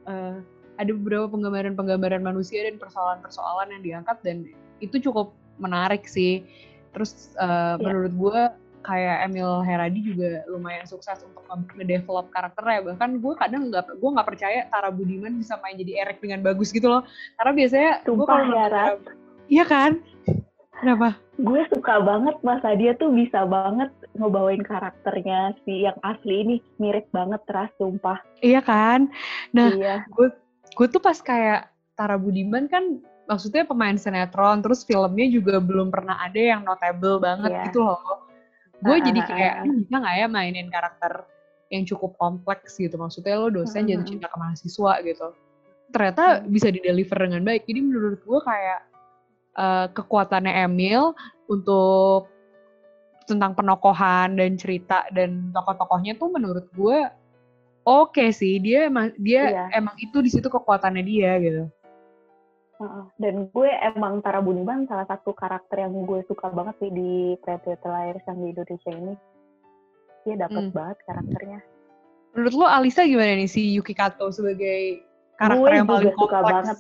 uh, 0.06 0.38
ada 0.80 0.92
beberapa 0.96 1.28
penggambaran-penggambaran 1.34 2.24
manusia 2.24 2.64
dan 2.64 2.78
persoalan-persoalan 2.78 3.74
yang 3.74 3.84
diangkat 3.84 4.18
dan 4.22 4.46
itu 4.80 5.02
cukup 5.02 5.34
menarik 5.58 6.06
sih. 6.06 6.46
Terus 6.96 7.34
uh, 7.38 7.46
yeah. 7.46 7.74
menurut 7.80 8.14
gue 8.14 8.42
kayak 8.84 9.28
Emil 9.28 9.62
Heradi 9.68 10.00
juga 10.02 10.42
lumayan 10.48 10.88
sukses 10.88 11.20
untuk 11.22 11.44
nge-develop 11.76 12.32
karakternya. 12.32 12.96
Bahkan 12.96 13.10
gue 13.20 13.34
kadang 13.38 13.62
nggak 13.70 14.00
gue 14.00 14.10
nggak 14.10 14.28
percaya 14.28 14.60
Tara 14.72 14.90
Budiman 14.90 15.36
bisa 15.38 15.60
main 15.60 15.76
jadi 15.76 16.08
Eric 16.08 16.24
dengan 16.24 16.42
bagus 16.42 16.72
gitu 16.72 16.88
loh. 16.88 17.04
Karena 17.38 17.54
biasanya 17.54 17.92
gue 18.08 18.26
kalau 18.26 18.46
ya 18.50 18.68
iya 19.50 19.66
kan? 19.68 19.92
Kenapa? 20.80 21.20
Gue 21.36 21.62
suka 21.76 22.00
banget 22.00 22.40
masa 22.40 22.72
dia 22.80 22.96
tuh 22.96 23.12
bisa 23.12 23.44
banget 23.44 23.92
ngebawain 24.16 24.64
karakternya 24.64 25.54
si 25.68 25.84
yang 25.84 26.00
asli 26.08 26.48
ini. 26.48 26.58
Mirip 26.80 27.12
banget 27.12 27.44
teras 27.46 27.72
sumpah. 27.76 28.24
Iya 28.40 28.64
kan? 28.64 29.12
Nah 29.52 29.76
iya. 29.76 30.08
gue 30.08 30.32
gue 30.74 30.88
tuh 30.88 31.04
pas 31.04 31.20
kayak 31.20 31.68
Tara 32.00 32.16
Budiman 32.16 32.72
kan 32.72 33.04
maksudnya 33.30 33.64
pemain 33.64 33.94
sinetron 33.94 34.66
terus 34.66 34.82
filmnya 34.82 35.30
juga 35.30 35.62
belum 35.62 35.94
pernah 35.94 36.18
ada 36.18 36.42
yang 36.42 36.66
notable 36.66 37.22
banget 37.22 37.54
yeah. 37.54 37.66
gitu 37.70 37.86
loh. 37.86 38.02
Gue 38.82 38.98
uh, 38.98 39.02
jadi 39.06 39.22
kayak 39.22 39.54
uh, 39.62 39.74
bisa 39.86 39.96
nggak 40.02 40.16
ya 40.18 40.28
mainin 40.28 40.68
karakter 40.74 41.14
yang 41.70 41.86
cukup 41.86 42.18
kompleks 42.18 42.82
gitu? 42.82 42.98
Maksudnya 42.98 43.38
lo 43.38 43.54
dosen 43.54 43.86
uh, 43.86 43.88
jatuh 43.94 44.08
cinta 44.10 44.26
ke 44.26 44.38
mahasiswa 44.42 44.94
gitu. 45.06 45.28
Ternyata 45.94 46.42
bisa 46.50 46.74
dideliver 46.74 47.18
dengan 47.22 47.46
baik. 47.46 47.70
Jadi 47.70 47.80
menurut 47.86 48.20
gue 48.26 48.40
kayak 48.42 48.82
uh, 49.62 49.86
kekuatannya 49.94 50.66
Emil 50.66 51.14
untuk 51.46 52.34
tentang 53.30 53.54
penokohan 53.54 54.42
dan 54.42 54.58
cerita 54.58 55.06
dan 55.14 55.54
tokoh-tokohnya 55.54 56.18
tuh 56.18 56.34
menurut 56.34 56.66
gue 56.74 56.98
oke 57.86 58.18
okay 58.18 58.34
sih. 58.34 58.58
Dia 58.58 58.90
emang 58.90 59.14
dia 59.22 59.54
iya. 59.54 59.64
emang 59.78 59.94
itu 60.02 60.18
di 60.18 60.34
situ 60.34 60.50
kekuatannya 60.50 61.06
dia 61.06 61.38
gitu 61.38 61.70
dan 63.20 63.52
gue 63.52 63.70
emang 63.84 64.24
Tara 64.24 64.40
Budiman 64.40 64.88
salah 64.88 65.04
satu 65.04 65.36
karakter 65.36 65.84
yang 65.84 65.92
gue 66.08 66.24
suka 66.32 66.48
banget 66.48 66.80
sih 66.80 66.92
di 66.96 67.36
Predator 67.44 67.92
Liars 67.92 68.24
yang 68.24 68.40
di 68.40 68.48
Indonesia 68.56 68.92
ini. 68.96 69.16
Dia 70.24 70.36
dapet 70.40 70.64
hmm. 70.72 70.76
banget 70.76 70.98
karakternya. 71.04 71.60
Menurut 72.36 72.56
lo 72.56 72.66
Alisa 72.72 73.04
gimana 73.04 73.36
nih 73.36 73.52
si 73.52 73.76
Yuki 73.76 73.92
Kato 73.92 74.32
sebagai 74.32 75.04
karakter 75.36 75.60
gue 75.60 75.70
yang 75.76 75.90
paling 75.92 76.16
suka 76.16 76.40
banget. 76.40 76.78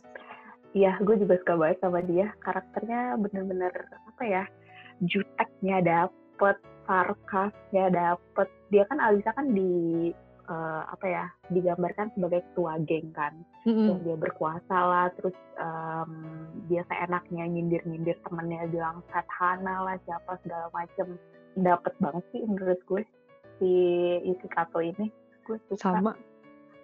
Iya, 0.72 0.94
gue 1.04 1.16
juga 1.20 1.36
suka 1.44 1.54
banget 1.60 1.78
sama 1.84 2.00
dia. 2.06 2.28
Karakternya 2.46 3.02
bener-bener 3.20 3.74
apa 4.08 4.24
ya? 4.24 4.44
Juteknya 5.04 5.84
dapet, 5.84 6.58
sarkasnya 6.88 7.92
dapet. 7.92 8.48
Dia 8.72 8.88
kan 8.88 9.04
Alisa 9.04 9.36
kan 9.36 9.52
di 9.52 10.14
uh, 10.50 10.82
apa 10.90 11.06
ya 11.06 11.26
digambarkan 11.54 12.12
sebagai 12.18 12.44
ketua 12.52 12.82
geng 12.84 13.14
kan. 13.14 13.34
Mm-hmm. 13.68 14.02
dia 14.08 14.16
berkuasa 14.18 14.72
lah 14.76 15.08
terus 15.14 15.36
um, 15.62 16.12
dia 16.72 16.82
seenaknya 16.90 17.46
nyindir-nyindir 17.46 18.18
temennya 18.26 18.66
bilang 18.72 19.06
Hana 19.14 19.86
lah 19.86 19.96
siapa 20.04 20.42
segala 20.44 20.68
macem. 20.74 21.16
Dapet 21.60 21.94
banget 22.02 22.24
sih 22.34 22.42
menurut 22.46 22.80
gue 22.90 23.04
si 23.62 23.72
Yuki 24.26 24.48
Kato 24.50 24.82
ini. 24.82 25.14
Gue 25.46 25.62
suka. 25.70 26.02
Sama. 26.02 26.14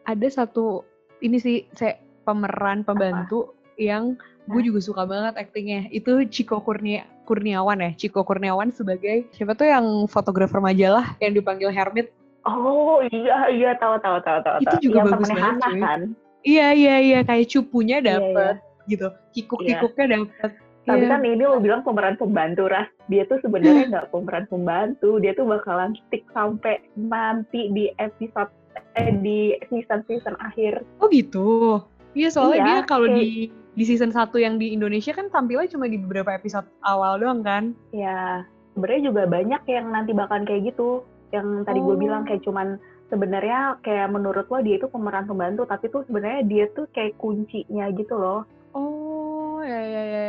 Ada 0.05 0.45
satu 0.45 0.85
ini 1.25 1.41
sih 1.41 1.65
saya 1.73 1.97
pemeran 2.25 2.85
pembantu 2.85 3.49
apa? 3.49 3.81
yang 3.81 4.03
gue 4.45 4.61
juga 4.61 4.79
suka 4.81 5.03
banget 5.09 5.37
aktingnya. 5.41 5.89
Itu 5.89 6.21
Chico 6.29 6.61
Kurnia 6.61 7.07
Kurniawan 7.25 7.81
ya. 7.81 7.91
Chico 7.97 8.21
Kurniawan 8.21 8.69
sebagai 8.69 9.25
siapa 9.33 9.57
tuh 9.57 9.69
yang 9.69 9.85
fotografer 10.05 10.61
majalah 10.61 11.17
yang 11.17 11.33
dipanggil 11.33 11.73
Hermit 11.73 12.13
Oh 12.45 13.01
iya 13.09 13.49
iya 13.49 13.71
tahu 13.81 13.97
tahu 13.99 14.21
tahu 14.21 14.39
tahu. 14.45 14.57
Itu 14.61 14.75
juga 14.89 15.01
yang 15.01 15.13
bagus 15.17 15.29
banget 15.33 15.61
Hana, 15.65 15.81
kan. 15.81 16.01
Iya 16.45 16.67
iya 16.77 16.95
iya 17.01 17.19
kayak 17.25 17.49
cupunya 17.49 17.97
dapet 18.05 18.61
iya, 18.61 18.61
iya. 18.61 18.89
gitu, 18.93 19.07
kikuk-kikuknya 19.33 20.05
iya. 20.05 20.13
dapet. 20.21 20.51
Tapi 20.85 21.01
yeah. 21.01 21.11
kan 21.17 21.21
ini 21.25 21.41
lo 21.41 21.57
bilang 21.57 21.81
pemeran 21.81 22.13
pembantu 22.21 22.69
ras. 22.69 22.85
Dia 23.09 23.25
tuh 23.25 23.41
sebenarnya 23.41 23.89
nggak 23.91 24.13
pemeran 24.13 24.45
pembantu. 24.45 25.17
Dia 25.17 25.33
tuh 25.33 25.49
bakalan 25.49 25.97
stick 26.05 26.21
sampai 26.37 26.85
nanti 26.93 27.73
di 27.73 27.89
episode 27.97 28.53
eh, 28.93 29.09
di 29.25 29.57
season 29.73 30.05
season 30.05 30.37
akhir. 30.37 30.85
Oh 31.01 31.09
gitu. 31.09 31.81
Iya 32.13 32.29
soalnya 32.29 32.61
iya, 32.61 32.65
dia 32.69 32.79
kalau 32.85 33.09
kayak... 33.09 33.17
di 33.17 33.27
di 33.75 33.83
season 33.83 34.13
1 34.13 34.31
yang 34.39 34.55
di 34.55 34.71
Indonesia 34.71 35.11
kan 35.11 35.27
tampilnya 35.27 35.67
cuma 35.67 35.89
di 35.89 35.99
beberapa 35.99 36.31
episode 36.37 36.69
awal 36.85 37.17
doang 37.17 37.41
kan? 37.41 37.73
Iya. 37.91 38.45
Sebenarnya 38.77 39.01
juga 39.11 39.21
banyak 39.27 39.61
yang 39.67 39.85
nanti 39.91 40.11
bakalan 40.13 40.45
kayak 40.45 40.71
gitu 40.71 41.03
yang 41.35 41.47
tadi 41.67 41.79
oh. 41.83 41.91
gue 41.91 41.95
bilang 41.99 42.23
kayak 42.23 42.43
cuman 42.47 42.79
sebenarnya 43.11 43.77
kayak 43.85 44.09
menurut 44.09 44.47
lo 44.49 44.59
dia 44.63 44.79
itu 44.79 44.87
pemeran 44.89 45.29
pembantu 45.29 45.67
tapi 45.69 45.91
tuh 45.91 46.07
sebenarnya 46.07 46.41
dia 46.47 46.65
tuh 46.73 46.87
kayak 46.95 47.19
kuncinya 47.19 47.91
gitu 47.93 48.15
loh. 48.15 48.41
Oh 48.75 49.59
ya 49.63 49.81
ya 49.81 50.03
ya 50.03 50.25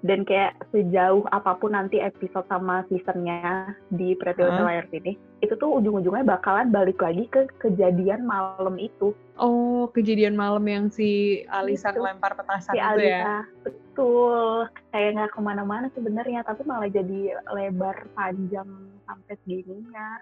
dan 0.00 0.24
kayak 0.24 0.56
sejauh 0.72 1.24
apa 1.28 1.56
pun 1.60 1.76
nanti 1.76 2.00
episode 2.00 2.48
sama 2.48 2.84
seasonnya 2.88 3.76
di 3.92 4.16
Pretty 4.16 4.40
Little 4.40 4.64
Liars 4.64 4.92
ini 4.96 5.12
itu 5.44 5.52
tuh 5.56 5.80
ujung-ujungnya 5.80 6.24
bakalan 6.24 6.72
balik 6.72 7.00
lagi 7.00 7.28
ke 7.28 7.48
kejadian 7.60 8.24
malam 8.24 8.76
itu. 8.80 9.12
Oh 9.36 9.88
kejadian 9.92 10.36
malam 10.36 10.64
yang 10.68 10.88
si 10.88 11.42
Alisa 11.48 11.92
itu. 11.92 12.00
lempar 12.00 12.36
petasan 12.36 12.72
si 12.72 12.80
itu 12.80 12.84
Alisa, 12.84 13.08
ya 13.08 13.36
betul. 13.64 14.68
Kayak 14.92 15.10
nggak 15.16 15.30
ke 15.36 15.40
mana-mana 15.40 15.86
sebenarnya 15.92 16.40
tapi 16.44 16.64
malah 16.64 16.88
jadi 16.88 17.36
lebar 17.52 18.08
panjang 18.16 18.68
sampai 19.04 19.34
segininya 19.44 20.20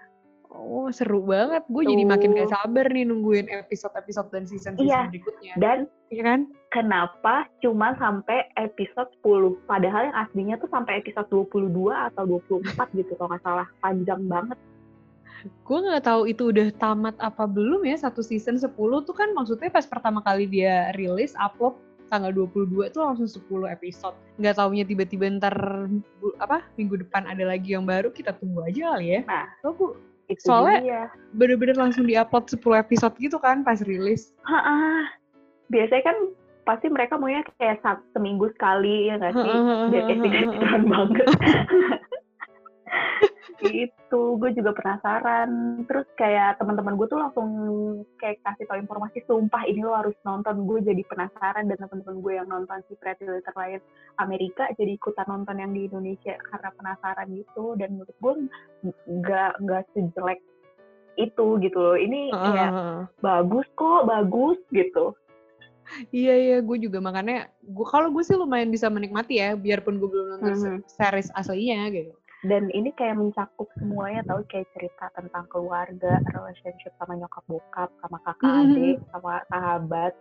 Oh 0.49 0.89
seru 0.89 1.21
banget, 1.21 1.61
gue 1.65 1.83
jadi 1.85 2.03
makin 2.03 2.33
gak 2.33 2.49
sabar 2.49 2.89
nih 2.89 3.05
nungguin 3.05 3.45
episode-episode 3.47 4.33
dan 4.33 4.43
season-season 4.43 4.81
Iya. 4.81 5.05
berikutnya. 5.07 5.53
Dan 5.55 5.77
Iya 6.09 6.23
kan? 6.25 6.39
kenapa 6.67 7.35
cuma 7.61 7.93
sampai 7.95 8.49
episode 8.55 9.13
10? 9.21 9.61
Padahal 9.63 10.09
yang 10.09 10.17
aslinya 10.17 10.55
tuh 10.57 10.65
sampai 10.67 10.99
episode 10.99 11.29
22 11.29 11.69
atau 11.93 12.25
24 12.25 12.65
gitu 12.91 13.13
kalau 13.13 13.29
nggak 13.29 13.45
salah. 13.45 13.67
Panjang 13.77 14.25
banget. 14.25 14.57
Gue 15.63 15.79
nggak 15.79 16.03
tahu 16.03 16.21
itu 16.25 16.49
udah 16.49 16.67
tamat 16.75 17.15
apa 17.21 17.45
belum 17.45 17.85
ya 17.85 17.95
satu 17.95 18.19
season 18.19 18.57
10 18.57 18.73
tuh 19.05 19.13
kan 19.13 19.29
maksudnya 19.31 19.69
pas 19.69 19.85
pertama 19.85 20.19
kali 20.19 20.49
dia 20.49 20.89
rilis 20.91 21.31
upload 21.37 21.77
tanggal 22.09 22.33
22 22.33 22.89
itu 22.89 22.97
langsung 22.97 23.29
10 23.29 23.69
episode. 23.69 24.17
Nggak 24.35 24.57
taunya 24.57 24.81
tiba-tiba 24.81 25.29
ntar 25.37 25.53
bu- 26.17 26.33
apa 26.41 26.65
minggu 26.73 27.05
depan 27.05 27.23
ada 27.23 27.45
lagi 27.45 27.77
yang 27.77 27.85
baru 27.85 28.09
kita 28.09 28.33
tunggu 28.35 28.65
aja 28.65 28.97
kali 28.97 29.13
ya. 29.13 29.21
Nah. 29.29 29.45
Aku 29.63 29.93
Itu 30.29 30.45
Soalnya- 30.45 30.81
dia. 30.85 31.03
bener-bener 31.33 31.73
langsung 31.73 32.05
diupload 32.05 32.45
10 32.53 32.77
episode 32.77 33.17
gitu 33.17 33.41
kan 33.41 33.65
pas 33.65 33.81
rilis. 33.81 34.29
Ha-ah. 34.45 35.09
Biasanya 35.73 36.03
kan 36.05 36.17
pasti 36.69 36.85
mereka 36.85 37.17
maunya 37.17 37.41
kayak 37.57 37.81
satu, 37.81 38.05
seminggu 38.13 38.53
sekali 38.53 39.09
ya 39.09 39.17
nggak 39.17 39.33
sih? 39.33 39.53
Biar 39.89 40.03
kayak 40.05 40.19
sinetron 40.21 40.83
banget. 40.85 41.25
itu. 43.61 44.21
Gue 44.39 44.49
juga 44.55 44.71
penasaran. 44.71 45.83
Terus 45.85 46.07
kayak 46.15 46.57
teman-teman 46.57 46.95
gue 46.95 47.07
tuh 47.07 47.19
langsung 47.19 47.49
kayak 48.17 48.39
kasih 48.43 48.65
tau 48.65 48.79
informasi 48.79 49.19
sumpah 49.27 49.63
ini 49.67 49.83
lo 49.83 49.93
harus 49.93 50.15
nonton. 50.23 50.63
Gue 50.63 50.79
jadi 50.79 51.03
penasaran 51.05 51.67
dan 51.67 51.77
teman-teman 51.77 52.23
gue 52.23 52.33
yang 52.39 52.47
nonton 52.47 52.79
si 52.87 52.95
Pretty 52.95 53.27
Little 53.27 53.55
Liars 53.55 53.83
Amerika 54.17 54.71
jadi 54.79 54.95
ikutan 54.95 55.27
nonton 55.27 55.59
yang 55.59 55.71
di 55.75 55.91
Indonesia 55.91 56.39
karena 56.49 56.69
penasaran 56.75 57.27
gitu. 57.35 57.75
Dan 57.75 57.99
menurut 57.99 58.15
gue 58.17 58.33
nggak 59.07 59.51
nggak 59.63 59.83
sejelek 59.91 60.39
itu 61.19 61.47
gitu 61.59 61.77
loh. 61.77 61.97
Ini 61.99 62.31
kayak 62.31 62.71
Heeh. 62.71 62.99
bagus 63.19 63.67
kok 63.75 64.07
bagus 64.07 64.59
gitu. 64.71 65.11
Iya 66.13 66.33
iya, 66.37 66.57
gue 66.61 66.77
juga. 66.77 67.01
Makanya 67.01 67.49
gue 67.65 67.87
kalau 67.89 68.13
gue 68.13 68.21
sih 68.21 68.37
lumayan 68.37 68.69
bisa 68.69 68.93
menikmati 68.93 69.41
ya, 69.41 69.57
biarpun 69.57 69.97
gue 69.97 70.05
belum 70.05 70.27
nonton 70.37 70.53
se- 70.53 70.69
Mhm. 70.69 70.81
series 70.85 71.29
aslinya 71.33 71.89
gitu. 71.89 72.13
Dan 72.41 72.71
ini 72.71 72.95
kayak 72.95 73.19
mencakup 73.19 73.67
semuanya 73.75 74.23
tau 74.23 74.39
kayak 74.47 74.71
cerita 74.71 75.11
tentang 75.11 75.43
keluarga 75.47 76.23
relationship 76.29 76.95
sama 76.95 77.15
nyokap 77.15 77.43
bokap 77.45 77.89
sama 77.99 78.17
kakak 78.23 78.47
Mhm. 78.47 78.61
adik 78.65 78.97
sama 79.11 79.33
sahabat 79.45 80.13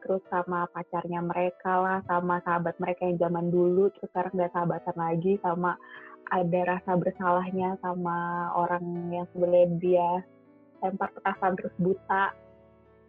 terus 0.00 0.22
sama 0.26 0.64
pacarnya 0.70 1.20
mereka 1.20 1.72
lah 1.76 1.98
sama 2.06 2.40
sahabat 2.42 2.78
mereka 2.78 3.04
yang 3.04 3.18
zaman 3.18 3.50
dulu 3.50 3.92
terus 3.92 4.08
sekarang 4.08 4.32
udah 4.34 4.50
sahabatan 4.50 4.96
lagi 4.96 5.32
sama 5.38 5.76
ada 6.26 6.60
rasa 6.66 6.92
bersalahnya 6.94 7.76
sama 7.76 8.18
orang 8.54 8.82
yang 9.10 9.26
sebenarnya 9.30 9.68
dia 9.76 10.10
lempar 10.80 11.12
petasan 11.12 11.54
terus 11.54 11.74
buta 11.76 12.32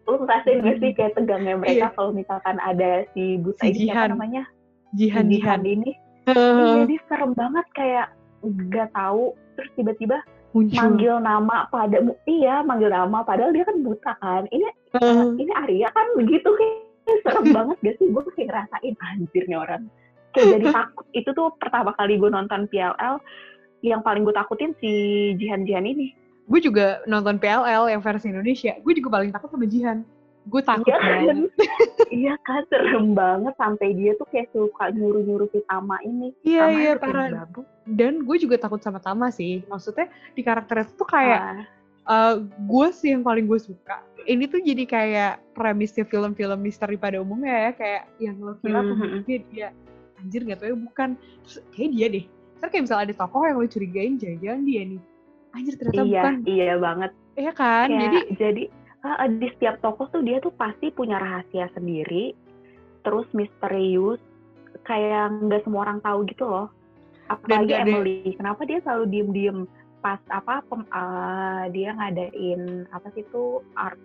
lu 0.05 0.23
ngerasain 0.23 0.59
gak 0.59 0.77
sih 0.77 0.91
kayak 0.93 1.13
tegangnya 1.13 1.55
mereka 1.55 1.87
Iya. 1.87 1.93
kalau 1.93 2.11
misalkan 2.11 2.57
ada 2.59 3.03
si 3.13 3.37
buta 3.37 3.61
Si 3.61 3.67
ini 3.69 3.77
Jihan. 3.77 3.95
siapa 3.95 4.11
namanya 4.11 4.43
Jihan 4.89 5.23
si 5.23 5.31
Jihan. 5.35 5.61
ini. 5.63 5.91
Iya, 6.27 6.83
jadi 6.83 6.95
serem 7.07 7.31
banget 7.33 7.65
kayak 7.71 8.07
nggak 8.51 8.89
tahu. 8.95 9.35
Terus 9.57 9.71
tiba-tiba 9.75 10.17
Muncul. 10.55 10.75
manggil 10.79 11.15
nama 11.21 11.67
pada 11.69 11.97
iya 12.25 12.63
manggil 12.63 12.89
nama 12.89 13.21
padahal 13.21 13.51
dia 13.51 13.67
kan 13.67 13.77
buta 13.83 14.13
kan. 14.21 14.43
Ini 14.49 14.67
Heeh. 14.97 15.25
ini 15.41 15.51
Arya 15.53 15.87
kan 15.91 16.07
begitu. 16.15 16.49
Kayak 16.49 17.19
serem 17.23 17.45
banget 17.55 17.77
gak 17.83 17.95
sih? 17.99 18.07
Gue 18.11 18.23
kayak 18.35 18.47
ngerasain 18.51 18.95
anjir 18.99 19.43
nih 19.47 19.59
orang. 19.59 19.83
Kayak 20.35 20.47
jadi 20.59 20.65
takut. 20.81 21.05
Itu 21.15 21.29
tuh 21.35 21.47
pertama 21.59 21.91
kali 21.95 22.19
gue 22.19 22.29
nonton 22.31 22.67
PLL 22.67 23.15
yang 23.85 24.01
paling 24.01 24.25
gue 24.25 24.33
takutin 24.33 24.73
si 24.81 24.91
Jihan 25.37 25.63
Jihan 25.63 25.85
ini. 25.85 26.11
Gue 26.47 26.63
juga 26.63 27.03
nonton 27.05 27.37
PLL 27.37 27.91
yang 27.91 28.01
versi 28.01 28.31
Indonesia. 28.31 28.73
Gue 28.81 28.95
juga 28.95 29.19
paling 29.19 29.31
takut 29.35 29.51
sama 29.51 29.67
Jihan. 29.67 30.03
Gue 30.47 30.61
takut 30.61 30.87
Iya 30.87 30.97
kan? 30.97 31.37
iya 32.19 32.33
kan 32.39 32.63
serem 32.65 33.11
banget 33.11 33.53
sampai 33.53 33.91
dia 33.91 34.15
tuh 34.15 34.27
kayak 34.27 34.47
suka 34.49 34.89
nyuruh-nyuruh 34.89 35.51
si 35.51 35.59
Tama 35.63 35.99
ini 36.01 36.31
Iya 36.41 36.63
Tama 36.63 36.71
iya 36.73 36.91
parah. 36.95 37.27
babu. 37.43 37.61
Dan 37.83 38.23
gue 38.23 38.37
juga 38.37 38.55
takut 38.57 38.79
sama 38.79 38.97
Tama 38.97 39.27
sih. 39.27 39.63
Maksudnya 39.65 40.07
di 40.31 40.41
karakter 40.41 40.81
itu 40.81 40.93
tuh 40.95 41.05
kayak 41.05 41.67
Ah, 42.07 42.31
eh, 42.31 42.35
gue 42.41 42.87
sih 42.89 43.11
yang 43.11 43.21
paling 43.21 43.43
gue 43.43 43.59
suka. 43.59 43.99
Ini 44.23 44.47
tuh 44.47 44.59
jadi 44.59 44.83
kayak 44.83 45.33
premisnya 45.51 46.03
film-film 46.03 46.55
misteri 46.57 46.95
pada 46.95 47.19
umumnya 47.19 47.67
ya. 47.67 47.71
Kayak 47.73 48.03
yang 48.17 48.35
lo 48.37 48.55
kira 48.57 48.79
tuh 48.81 48.95
Mhm. 48.95 49.19
dia, 49.23 49.39
dia 49.45 49.67
anjir 50.17 50.41
gak 50.43 50.57
tau 50.57 50.67
ya 50.67 50.77
bukan. 50.77 51.09
Terus 51.43 51.55
kayak 51.69 51.89
dia 51.91 52.07
deh. 52.09 52.25
Terus 52.55 52.69
kayak 52.71 52.83
misalnya 52.83 53.03
ada 53.05 53.15
tokoh 53.17 53.43
yang 53.43 53.57
lo 53.57 53.67
curigain 53.67 54.15
jangan-jangan 54.15 54.61
dia 54.63 54.81
nih. 54.85 55.01
Anjir 55.49 55.73
ternyata 55.75 55.99
iya 55.99 56.21
bukan. 56.23 56.35
iya 56.45 56.73
banget 56.77 57.11
Iya 57.35 57.51
kan? 57.51 57.87
Kayak, 57.87 58.01
Jadi 58.01 58.17
jadi 58.33 58.63
ah, 59.05 59.27
di 59.27 59.47
setiap 59.57 59.81
tokoh 59.81 60.07
tuh 60.09 60.21
dia 60.23 60.37
tuh 60.39 60.53
pasti 60.53 60.89
punya 60.89 61.17
rahasia 61.17 61.69
sendiri. 61.73 62.33
Terus 63.05 63.27
misterius 63.31 64.21
kayak 64.85 65.43
nggak 65.43 65.63
semua 65.65 65.89
orang 65.89 65.99
tahu 66.01 66.25
gitu 66.27 66.45
loh. 66.45 66.67
Apalagi 67.27 67.75
ada- 67.75 67.83
Emily 67.83 68.33
kenapa 68.39 68.63
dia 68.63 68.79
selalu 68.81 69.03
diem 69.11 69.29
diem 69.35 69.59
pas 69.99 70.21
apa 70.31 70.63
pem- 70.69 70.91
ah, 70.93 71.67
dia 71.73 71.91
ngadain 71.91 72.85
apa 72.93 73.11
sih 73.11 73.25
itu 73.25 73.59
art 73.75 73.99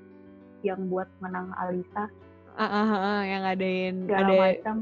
yang 0.67 0.89
buat 0.91 1.07
menang 1.21 1.53
Alisa. 1.59 2.11
Ah, 2.53 2.65
ah, 2.65 2.89
ah, 2.91 3.21
yang 3.25 3.43
ngadain 3.47 3.97
ada 4.09 4.33
macam 4.33 4.77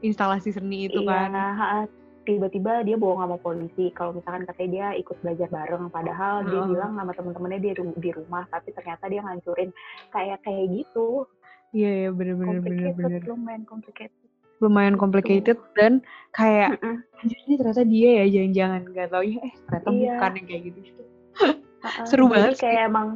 instalasi 0.00 0.52
seni 0.52 0.86
itu 0.88 1.00
iya 1.02 1.28
kan. 1.28 1.30
ah, 1.34 1.84
tiba-tiba 2.24 2.82
dia 2.82 2.96
bohong 2.96 3.20
sama 3.22 3.36
polisi 3.38 3.92
kalau 3.92 4.16
misalkan 4.16 4.48
katanya 4.48 4.70
dia 4.72 4.86
ikut 5.00 5.16
belajar 5.20 5.48
bareng 5.52 5.88
padahal 5.88 6.44
dia 6.48 6.60
Heeh. 6.60 6.70
bilang 6.72 6.92
sama 6.96 7.12
temen-temennya 7.12 7.60
dia 7.60 7.72
di, 7.76 8.10
rumah 8.12 8.44
tapi 8.48 8.72
ternyata 8.72 9.04
dia 9.08 9.20
ngancurin 9.22 9.70
kayak 10.10 10.38
kayak 10.42 10.64
gitu 10.72 11.28
Iya 11.74 11.90
iya 12.06 12.10
bener 12.14 12.34
bener 12.38 12.58
bener 12.62 12.94
complicated 12.94 12.96
bener. 12.98 13.22
lumayan 13.28 13.64
complicated 13.66 14.20
Lumayan 14.62 14.94
complicated 14.96 15.58
dan 15.74 15.92
kayak 16.30 16.78
anjir 17.18 17.38
ini 17.44 17.54
ternyata 17.58 17.82
dia 17.84 18.10
ya 18.22 18.24
jangan-jangan 18.30 18.82
nggak 18.86 19.08
tahu 19.10 19.22
ya 19.26 19.40
eh 19.42 19.54
ternyata 19.66 19.88
Iya. 19.90 20.12
bukan 20.14 20.30
yang 20.38 20.46
kayak 20.46 20.62
gitu 20.70 20.78
gitu. 20.86 21.02
Ha-ha. 21.34 22.02
Seru 22.08 22.24
Jadi 22.30 22.32
banget 22.38 22.54
kayak 22.62 22.82
emang 22.88 23.08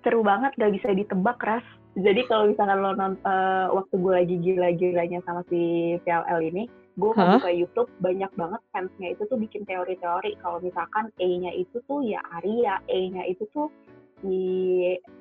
seru 0.00 0.20
banget 0.24 0.52
gak 0.56 0.72
bisa 0.72 0.88
ditebak 0.94 1.38
ras 1.42 1.66
jadi 1.98 2.22
kalau 2.30 2.48
misalkan 2.48 2.78
lo 2.78 2.94
nonton 2.94 3.18
waktu 3.74 3.94
gue 3.98 4.12
lagi 4.14 4.34
gila-gilanya 4.38 5.18
sama 5.26 5.42
si 5.50 5.60
PLL 6.06 6.40
ini 6.40 6.64
gue 6.98 7.14
Hah? 7.14 7.38
buka 7.38 7.50
YouTube 7.54 7.90
banyak 8.02 8.30
banget 8.34 8.60
fansnya 8.74 9.14
itu 9.14 9.22
tuh 9.30 9.38
bikin 9.38 9.62
teori-teori. 9.70 10.34
Kalau 10.42 10.58
misalkan 10.58 11.14
E-nya 11.22 11.54
itu 11.54 11.78
tuh 11.86 12.02
ya 12.02 12.18
Arya 12.34 12.82
E-nya 12.90 13.22
itu 13.30 13.46
tuh 13.54 13.70
si 14.18 14.38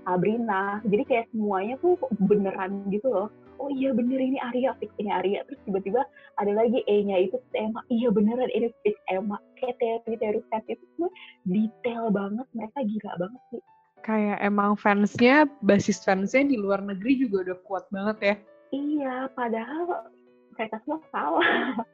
Sabrina. 0.01 0.81
Jadi 0.81 1.03
kayak 1.05 1.29
semuanya 1.29 1.77
tuh 1.77 1.93
beneran 2.25 2.81
gitu 2.89 3.13
loh. 3.13 3.29
Oh 3.57 3.69
iya 3.69 3.93
bener 3.93 4.17
ini 4.17 4.41
Arya 4.41 4.73
fix 4.81 4.89
ini 4.97 5.13
Arya. 5.13 5.45
Terus 5.45 5.61
tiba-tiba 5.69 6.01
ada 6.41 6.51
lagi 6.57 6.81
E-nya 6.89 7.29
itu 7.29 7.37
tuh 7.37 7.53
Emma. 7.53 7.85
Iya 7.93 8.09
beneran 8.09 8.49
ini 8.57 8.73
fix 8.81 8.97
Emma. 9.13 9.37
Kayak 9.61 9.77
teori-teori 9.77 10.41
fans 10.49 10.65
itu 10.65 10.83
semua 10.97 11.13
detail 11.45 12.09
banget 12.09 12.47
mereka 12.57 12.77
gila 12.81 13.13
banget 13.21 13.41
sih. 13.53 13.63
Kayak 14.01 14.37
emang 14.41 14.73
fansnya, 14.79 15.45
basis 15.61 16.01
fansnya 16.01 16.41
di 16.47 16.57
luar 16.57 16.81
negeri 16.81 17.21
juga 17.21 17.53
udah 17.53 17.57
kuat 17.69 17.85
banget 17.93 18.17
ya. 18.21 18.35
iya 18.75 19.31
padahal 19.31 20.11
mereka 20.57 20.81
semua 20.83 20.99
salah 21.13 21.85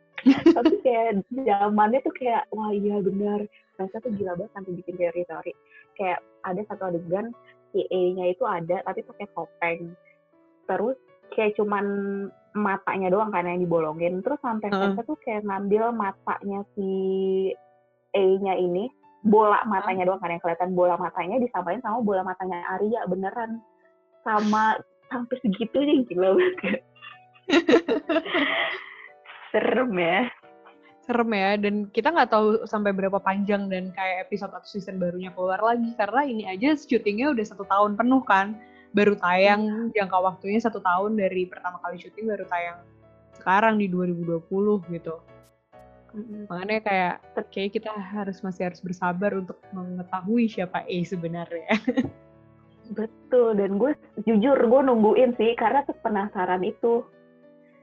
tapi 0.56 0.80
kayak 0.82 1.20
zamannya 1.36 2.00
tuh 2.00 2.16
kayak 2.16 2.48
wah 2.56 2.72
iya 2.72 3.04
benar 3.04 3.44
mereka 3.78 3.96
tuh 4.06 4.12
gila 4.14 4.38
banget 4.38 4.52
sampai 4.54 4.72
bikin 4.78 4.96
teori-teori. 4.98 5.54
Kayak 5.98 6.20
ada 6.46 6.62
satu 6.70 6.84
adegan 6.94 7.34
si 7.74 7.82
E-nya 7.90 8.30
itu 8.30 8.44
ada 8.46 8.86
tapi 8.86 9.02
pakai 9.02 9.28
topeng. 9.34 9.82
Terus 10.70 10.98
kayak 11.34 11.58
cuman 11.58 11.86
matanya 12.54 13.10
doang 13.10 13.34
kan 13.34 13.50
yang 13.50 13.66
dibolongin. 13.66 14.22
Terus 14.22 14.40
sampai 14.46 14.70
Heeh. 14.70 14.94
mereka 14.94 15.02
tuh 15.10 15.18
kayak 15.26 15.46
ngambil 15.46 15.84
matanya 15.94 16.60
si 16.78 16.90
E-nya 18.14 18.54
ini 18.62 18.90
bola 19.24 19.64
matanya 19.66 20.06
doang 20.06 20.22
kan 20.22 20.36
yang 20.36 20.44
kelihatan 20.44 20.76
bola 20.78 21.00
matanya 21.00 21.40
disamain 21.42 21.82
sama 21.82 22.04
bola 22.06 22.22
matanya 22.22 22.62
Arya 22.78 23.10
beneran. 23.10 23.58
Sama 24.22 24.78
sampai 25.10 25.36
segitunya 25.44 26.06
gila 26.08 26.38
banget 26.38 26.80
serem 29.52 29.92
ya 30.00 30.32
Serem 31.04 31.36
ya, 31.36 31.60
dan 31.60 31.92
kita 31.92 32.16
nggak 32.16 32.32
tahu 32.32 32.64
sampai 32.64 32.96
berapa 32.96 33.20
panjang 33.20 33.68
dan 33.68 33.92
kayak 33.92 34.32
episode 34.32 34.56
atau 34.56 34.64
season 34.64 35.04
barunya 35.04 35.36
keluar 35.36 35.60
lagi. 35.60 35.92
Karena 36.00 36.24
ini 36.24 36.48
aja 36.48 36.80
syutingnya 36.80 37.36
udah 37.36 37.44
satu 37.44 37.68
tahun 37.68 38.00
penuh 38.00 38.24
kan. 38.24 38.56
Baru 38.96 39.20
tayang 39.20 39.92
jangka 39.92 40.18
waktunya 40.24 40.64
satu 40.64 40.80
tahun 40.80 41.20
dari 41.20 41.44
pertama 41.44 41.84
kali 41.84 42.00
syuting 42.00 42.32
baru 42.32 42.48
tayang 42.48 42.80
sekarang 43.36 43.84
di 43.84 43.92
2020 43.92 44.48
gitu. 44.96 45.20
Makanya 46.48 46.80
kayak 46.80 47.16
kayak 47.52 47.72
kita 47.76 47.92
harus 47.92 48.40
masih 48.40 48.72
harus 48.72 48.80
bersabar 48.80 49.36
untuk 49.36 49.60
mengetahui 49.76 50.48
siapa 50.48 50.88
A 50.88 50.98
sebenarnya. 51.04 51.84
betul 52.96 53.56
dan 53.56 53.80
gue 53.80 53.96
jujur 54.28 54.60
gue 54.60 54.82
nungguin 54.84 55.40
sih 55.40 55.56
karena 55.56 55.88
penasaran 55.88 56.68
itu 56.68 57.08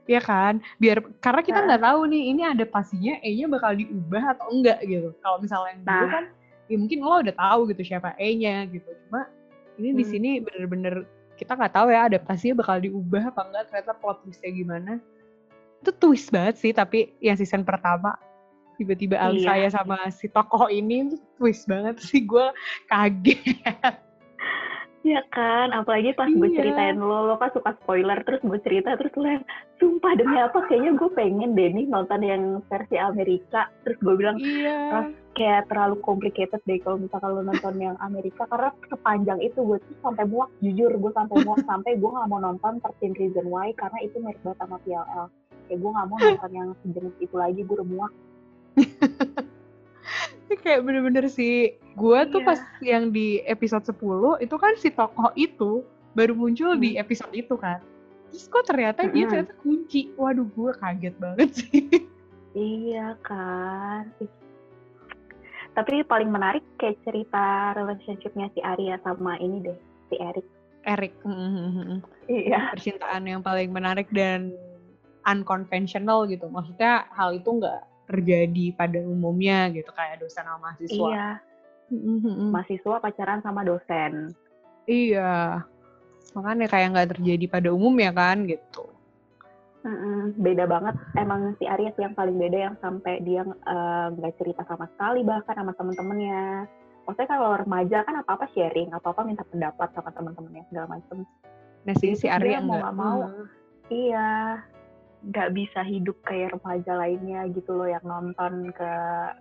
ya 0.05 0.19
kan? 0.19 0.57
Biar 0.77 1.01
karena 1.19 1.41
kita 1.41 1.59
Nah. 1.61 1.65
nggak 1.71 1.81
tahu 1.83 1.99
nih 2.07 2.23
ini 2.29 2.41
ada 2.41 2.65
pastinya 2.65 3.15
E-nya 3.21 3.45
bakal 3.45 3.75
diubah 3.75 4.23
atau 4.33 4.45
enggak 4.49 4.79
gitu. 4.83 5.13
Kalau 5.19 5.37
misalnya 5.37 5.69
yang 5.73 5.81
dulu 5.83 5.93
Nah. 5.97 6.11
kan 6.11 6.25
ya 6.65 6.75
mungkin 6.79 6.99
lo 7.03 7.15
udah 7.19 7.35
tahu 7.35 7.59
gitu 7.75 7.81
siapa 7.83 8.15
E-nya 8.15 8.63
gitu 8.65 8.87
cuma 9.05 9.27
ini 9.75 9.91
di 9.91 10.03
Hmm. 10.03 10.11
sini 10.15 10.29
bener-bener 10.39 10.95
kita 11.35 11.51
nggak 11.51 11.73
tahu 11.73 11.91
ya 11.91 12.07
adaptasinya 12.07 12.63
bakal 12.63 12.79
diubah 12.79 13.23
apa 13.27 13.41
enggak 13.43 13.63
ternyata 13.67 13.91
plot 13.99 14.23
twistnya 14.23 14.51
gimana 14.51 14.91
itu 15.81 15.91
twist 15.91 16.31
banget 16.31 16.55
sih 16.55 16.71
tapi 16.71 17.11
yang 17.19 17.35
season 17.35 17.67
pertama 17.67 18.15
tiba-tiba 18.77 19.19
Iya. 19.19 19.57
ya 19.57 19.69
sama 19.69 20.07
si 20.09 20.25
tokoh 20.25 20.71
ini 20.71 21.11
tuh 21.11 21.19
twist 21.35 21.67
banget 21.67 21.99
sih 21.99 22.23
gue 22.23 22.45
kaget 22.87 23.41
Iya 25.01 25.25
kan, 25.33 25.73
apalagi 25.73 26.13
pas 26.13 26.29
gue 26.29 26.45
Iya. 26.45 26.61
ceritain 26.61 27.01
lo, 27.01 27.25
lo 27.25 27.35
kan 27.41 27.49
suka 27.57 27.73
spoiler, 27.81 28.21
terus 28.21 28.37
gue 28.45 28.59
cerita, 28.61 28.93
terus 29.01 29.09
lo 29.17 29.25
yang, 29.25 29.45
sumpah 29.81 30.13
demi 30.13 30.37
apa, 30.37 30.61
kayaknya 30.69 30.93
gue 30.93 31.09
pengen 31.17 31.57
deh 31.57 31.73
nih 31.73 31.89
nonton 31.89 32.21
yang 32.21 32.61
versi 32.69 33.01
Amerika, 33.01 33.65
terus 33.81 33.97
gue 33.97 34.13
bilang, 34.13 34.37
iya 34.37 35.09
kayak 35.31 35.71
terlalu 35.71 35.95
complicated 36.03 36.61
deh 36.67 36.77
kalau 36.83 37.01
misalkan 37.01 37.33
lo 37.33 37.41
nonton 37.41 37.81
yang 37.81 37.97
Amerika, 37.97 38.45
karena 38.45 38.69
sepanjang 38.93 39.39
itu 39.41 39.57
gue 39.63 39.81
tuh 39.81 39.97
sampai 40.05 40.27
muak, 40.29 40.53
jujur 40.61 40.91
gue 40.93 41.11
sampai 41.17 41.37
muak, 41.41 41.65
sampai 41.71 41.97
gue 41.97 42.09
gak 42.11 42.29
mau 42.29 42.37
nonton 42.37 42.77
13 43.01 43.17
Reason 43.17 43.47
Why, 43.49 43.73
karena 43.73 43.97
itu 44.05 44.21
mirip 44.21 44.37
banget 44.45 44.59
sama 44.61 44.77
PLL. 44.85 45.25
Kayak 45.65 45.79
gue 45.81 45.91
gak 45.97 46.07
mau 46.11 46.17
nonton 46.19 46.51
yang 46.51 46.69
sejenis 46.83 47.15
itu 47.23 47.35
lagi, 47.39 47.59
gue 47.65 47.73
udah 47.73 47.89
muak. 47.89 48.11
Ini 50.51 50.59
kayak 50.59 50.83
bener-bener 50.83 51.31
sih 51.31 51.79
gue 51.95 52.19
tuh 52.27 52.43
Iya. 52.43 52.47
pas 52.51 52.59
yang 52.83 53.07
di 53.07 53.39
episode 53.47 53.87
10 53.87 54.35
itu 54.43 54.55
kan 54.59 54.75
si 54.75 54.91
tokoh 54.91 55.31
itu 55.33 55.79
baru 56.11 56.35
muncul 56.35 56.75
di 56.75 56.99
Hmm. 56.99 57.07
episode 57.07 57.31
itu 57.31 57.55
kan 57.55 57.79
terus 58.27 58.51
kok 58.51 58.67
ternyata 58.67 59.07
dia 59.07 59.23
Mm-mm. 59.23 59.31
ternyata 59.31 59.53
kunci 59.59 60.11
waduh 60.19 60.43
gue 60.43 60.71
kaget 60.75 61.15
banget 61.15 61.49
sih 61.63 61.87
Iya 62.51 63.15
kan. 63.23 64.11
Tapi 65.71 66.03
paling 66.03 66.27
menarik 66.27 66.67
kayak 66.75 66.99
cerita 67.07 67.71
relationshipnya 67.71 68.51
si 68.51 68.59
Arya 68.59 68.99
sama 69.07 69.39
ini 69.39 69.63
deh, 69.63 69.79
si 70.11 70.19
Eric. 70.19 70.43
Eric 70.83 71.15
mhm. 71.23 72.03
Iya. 72.27 72.75
percintaan 72.75 73.23
yang 73.23 73.39
paling 73.39 73.71
menarik 73.71 74.11
dan 74.11 74.51
unconventional 75.23 76.27
gitu 76.27 76.51
maksudnya 76.51 77.07
hal 77.15 77.31
itu 77.31 77.47
nggak 77.47 77.87
terjadi 78.11 78.65
pada 78.75 78.99
umumnya 79.01 79.71
gitu 79.71 79.89
kayak 79.89 80.19
dosen 80.19 80.43
sama 80.43 80.69
mahasiswa 80.69 81.07
Iya. 81.07 81.27
Mahasiswa 82.51 82.95
pacaran 82.99 83.39
sama 83.41 83.61
dosen. 83.63 84.35
iya 84.85 85.61
makanya 86.31 86.65
kayak 86.67 86.87
nggak 86.91 87.09
terjadi 87.15 87.45
pada 87.47 87.69
umumnya 87.71 88.09
kan 88.11 88.43
gitu 88.45 88.87
Mm-mm, 89.81 90.37
beda 90.37 90.69
banget. 90.69 90.93
Emang 91.17 91.57
si 91.57 91.65
Arya 91.65 91.89
sih 91.97 92.05
yang 92.05 92.13
paling 92.13 92.37
beda 92.37 92.69
yang 92.69 92.75
sampai 92.77 93.17
dia 93.25 93.41
eh, 93.41 94.07
nggak 94.13 94.37
cerita 94.37 94.61
sama 94.69 94.85
sekali 94.93 95.25
bahkan 95.25 95.57
sama 95.57 95.73
temen-temennya. 95.73 96.69
Maksudnya 97.09 97.29
kalau 97.33 97.57
remaja 97.57 97.97
kan 98.05 98.21
apa-apa 98.21 98.45
sharing, 98.53 98.93
apa-apa 98.93 99.25
minta 99.25 99.41
pendapat 99.41 99.89
sama 99.97 100.13
temen-temennya 100.13 100.69
segala 100.69 100.85
macem. 100.97 101.25
nah 101.81 101.97
si 101.97 102.13
si 102.13 102.29
dia 102.29 102.61
mau 102.61 102.77
nggak 102.77 102.93
mau. 102.93 103.19
Mhm. 103.25 103.45
Iya, 103.89 104.29
nggak 105.21 105.53
bisa 105.53 105.85
hidup 105.85 106.17
kayak 106.25 106.57
remaja 106.57 106.97
lainnya 106.97 107.45
gitu 107.53 107.77
loh 107.77 107.85
yang 107.85 108.01
nonton 108.01 108.73
ke 108.73 108.93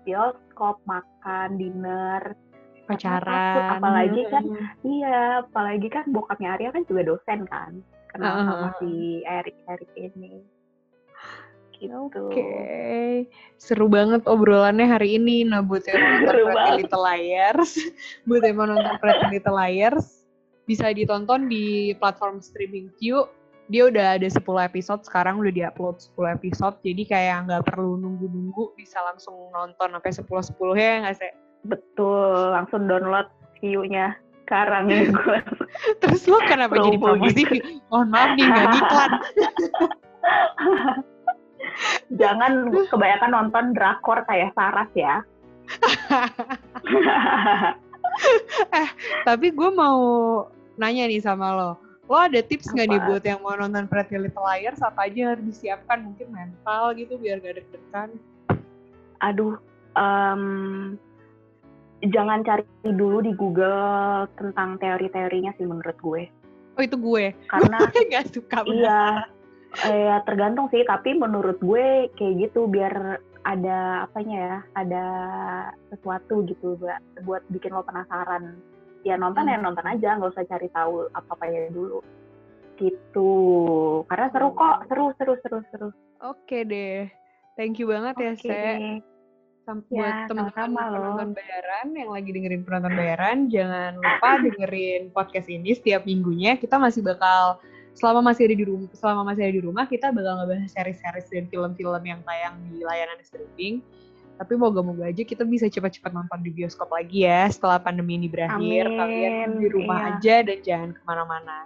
bioskop, 0.04 0.76
makan, 0.84 1.56
dinner, 1.56 2.36
pacaran 2.84 3.80
apalagi 3.80 4.22
kan 4.28 4.44
Mhm. 4.44 4.66
iya, 4.84 5.20
apalagi 5.46 5.88
kan 5.88 6.04
bokapnya 6.12 6.58
Arya 6.58 6.70
kan 6.74 6.84
juga 6.84 7.02
dosen 7.06 7.40
kan, 7.48 7.72
kenal 8.12 8.34
Heeh, 8.34 8.46
sama 8.50 8.68
si 8.82 8.90
Erik 9.24 9.56
Erik 9.70 9.92
ini. 9.96 10.44
Gitu. 11.80 11.96
Oke, 12.28 13.24
seru 13.56 13.88
banget 13.88 14.28
obrolannya 14.28 14.84
hari 14.84 15.16
ini. 15.16 15.48
Nah, 15.48 15.64
buat 15.64 15.80
yang 15.88 15.96
nonton 16.28 16.44
Pretty. 16.44 16.84
Little 16.84 17.00
Liars, 17.08 17.72
buat 18.28 18.44
yang 18.44 18.56
nonton 18.60 18.94
Pretty 19.00 19.26
Little 19.32 19.56
Liars, 19.56 20.28
bisa 20.68 20.92
ditonton 20.92 21.48
di 21.48 21.96
platform 21.96 22.44
streaming 22.44 22.92
Q. 23.00 23.24
Dia 23.70 23.86
udah 23.86 24.18
ada 24.18 24.26
10 24.26 24.42
episode, 24.42 25.06
sekarang 25.06 25.38
udah 25.38 25.54
diupload 25.54 26.02
10 26.18 26.34
episode, 26.34 26.74
jadi 26.82 27.06
kayak 27.06 27.46
nggak 27.46 27.70
perlu 27.70 28.02
nunggu-nunggu, 28.02 28.74
bisa 28.74 28.98
langsung 29.06 29.46
nonton 29.54 29.94
sampai 29.94 30.10
10-10 30.10 30.74
ya 30.74 31.06
nggak 31.06 31.16
sih? 31.22 31.30
Betul, 31.70 32.50
langsung 32.50 32.90
download 32.90 33.30
view-nya 33.62 34.18
sekarang 34.42 34.90
ya 34.90 35.06
gue. 35.14 35.38
Terus 36.02 36.26
lo 36.26 36.42
kenapa 36.42 36.82
jadi 36.82 36.98
Promo 36.98 37.14
promosi? 37.14 37.46
Mohon 37.86 38.08
maaf 38.10 38.34
nih, 38.34 38.50
nggak 38.50 38.74
iklan. 38.74 39.10
Jangan 42.20 42.52
kebanyakan 42.90 43.30
nonton 43.30 43.64
drakor 43.78 44.26
kayak 44.26 44.50
Saras 44.58 44.90
ya. 44.98 45.22
Tapi 49.30 49.46
gue 49.54 49.70
mau 49.70 50.02
nanya 50.74 51.06
nih 51.06 51.22
sama 51.22 51.54
lo. 51.54 51.89
Lo 52.10 52.18
ada 52.18 52.42
tips 52.42 52.74
nggak 52.74 52.86
nih 52.90 53.00
buat 53.06 53.22
yang 53.22 53.38
mau 53.38 53.54
nonton 53.54 53.86
Pretty 53.86 54.18
Little 54.18 54.42
Liars? 54.42 54.82
Apa 54.82 55.06
aja 55.06 55.14
yang 55.14 55.30
harus 55.38 55.46
disiapkan? 55.46 56.02
Mungkin 56.02 56.26
mental 56.34 56.90
gitu 56.98 57.14
biar 57.14 57.38
gak 57.38 57.62
deg-degan. 57.62 58.10
Aduh, 59.22 59.54
em, 59.94 60.42
jangan 62.02 62.42
cari 62.42 62.66
dulu 62.82 63.22
di 63.22 63.30
Google 63.38 64.26
tentang 64.34 64.82
teori-teorinya 64.82 65.54
sih 65.54 65.62
menurut 65.62 65.94
gue. 66.02 66.26
Oh 66.74 66.82
itu 66.82 66.98
gue. 66.98 67.30
Karena 67.46 67.78
Gue 67.94 68.02
gak 68.10 68.26
suka 68.34 68.66
iya, 68.66 69.30
eh, 69.86 70.10
ya 70.10 70.16
tergantung 70.26 70.66
sih. 70.74 70.82
Tapi 70.82 71.14
menurut 71.14 71.62
gue 71.62 72.10
kayak 72.18 72.50
gitu 72.50 72.66
biar 72.66 73.22
ada 73.46 74.10
apanya 74.10 74.36
ya, 74.36 74.56
ada 74.74 75.04
sesuatu 75.94 76.42
gitu 76.42 76.74
buat 76.74 76.98
buat 77.22 77.46
bikin 77.54 77.70
lo 77.70 77.86
penasaran. 77.86 78.58
Ya 79.00 79.16
nonton 79.16 79.48
ya 79.48 79.56
Hmm. 79.56 79.64
nonton 79.70 79.86
aja, 79.88 80.16
nggak 80.20 80.32
usah 80.36 80.44
cari 80.44 80.68
tahu 80.68 81.08
apa-apa 81.12 81.44
ya 81.48 81.72
dulu. 81.72 82.04
Gitu. 82.76 83.32
Karena 84.08 84.26
seru 84.32 84.52
kok, 84.56 84.76
seru 84.88 85.12
seru 85.16 85.34
seru 85.44 85.58
seru. 85.72 85.88
Oke 86.24 86.64
deh. 86.64 87.08
Thank 87.56 87.80
you 87.80 87.88
banget 87.92 88.14
ya, 88.16 88.32
Oke. 88.32 88.48
Se. 88.48 88.58
Sam- 89.68 89.84
Ya, 89.92 90.02
buat 90.02 90.16
teman-teman 90.32 90.88
penonton 90.88 91.30
bayaran 91.36 91.86
yang 91.94 92.10
lagi 92.10 92.30
dengerin 92.32 92.62
penonton 92.64 92.92
bayaran, 92.96 93.38
jangan 93.52 93.92
lupa 94.00 94.30
dengerin 94.40 95.12
podcast 95.12 95.46
ini 95.52 95.76
setiap 95.76 96.08
minggunya. 96.08 96.56
Kita 96.56 96.80
masih 96.80 97.04
bakal 97.04 97.60
selama 97.94 98.32
masih 98.32 98.48
ada 98.48 98.56
di 98.56 98.64
rumah, 98.64 98.88
selama 98.96 99.22
masih 99.30 99.42
ada 99.46 99.54
di 99.54 99.62
rumah, 99.62 99.84
kita 99.86 100.10
bakal 100.10 100.42
ngebahas 100.42 100.70
series-series 100.74 101.28
dan 101.28 101.44
film-film 101.52 102.02
yang 102.02 102.20
tayang 102.24 102.56
di 102.72 102.80
layanan 102.82 103.20
streaming. 103.20 103.84
Tapi 104.40 104.56
moga-moga 104.56 105.04
aja 105.04 105.20
kita 105.20 105.44
bisa 105.44 105.68
cepat-cepat 105.68 106.16
nonton 106.16 106.40
di 106.40 106.48
bioskop 106.48 106.88
lagi 106.88 107.28
ya 107.28 107.44
setelah 107.52 107.76
pandemi 107.76 108.16
ini 108.16 108.24
berakhir. 108.24 108.88
Amin, 108.88 108.96
Kalian 108.96 109.50
di 109.60 109.68
rumah 109.68 110.00
iya. 110.00 110.10
aja 110.16 110.34
dan 110.48 110.58
jangan 110.64 110.90
ke 110.96 111.00
mana-mana. 111.04 111.56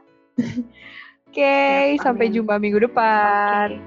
Oke, 1.31 1.55
Siap, 1.95 2.03
sampai 2.03 2.35
jumpa 2.35 2.59
minggu 2.59 2.83
depan. 2.83 3.79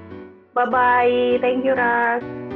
Bye 0.56 0.68
bye. 0.72 1.36
Thank 1.44 1.68
you 1.68 1.76
Ras. 1.76 2.47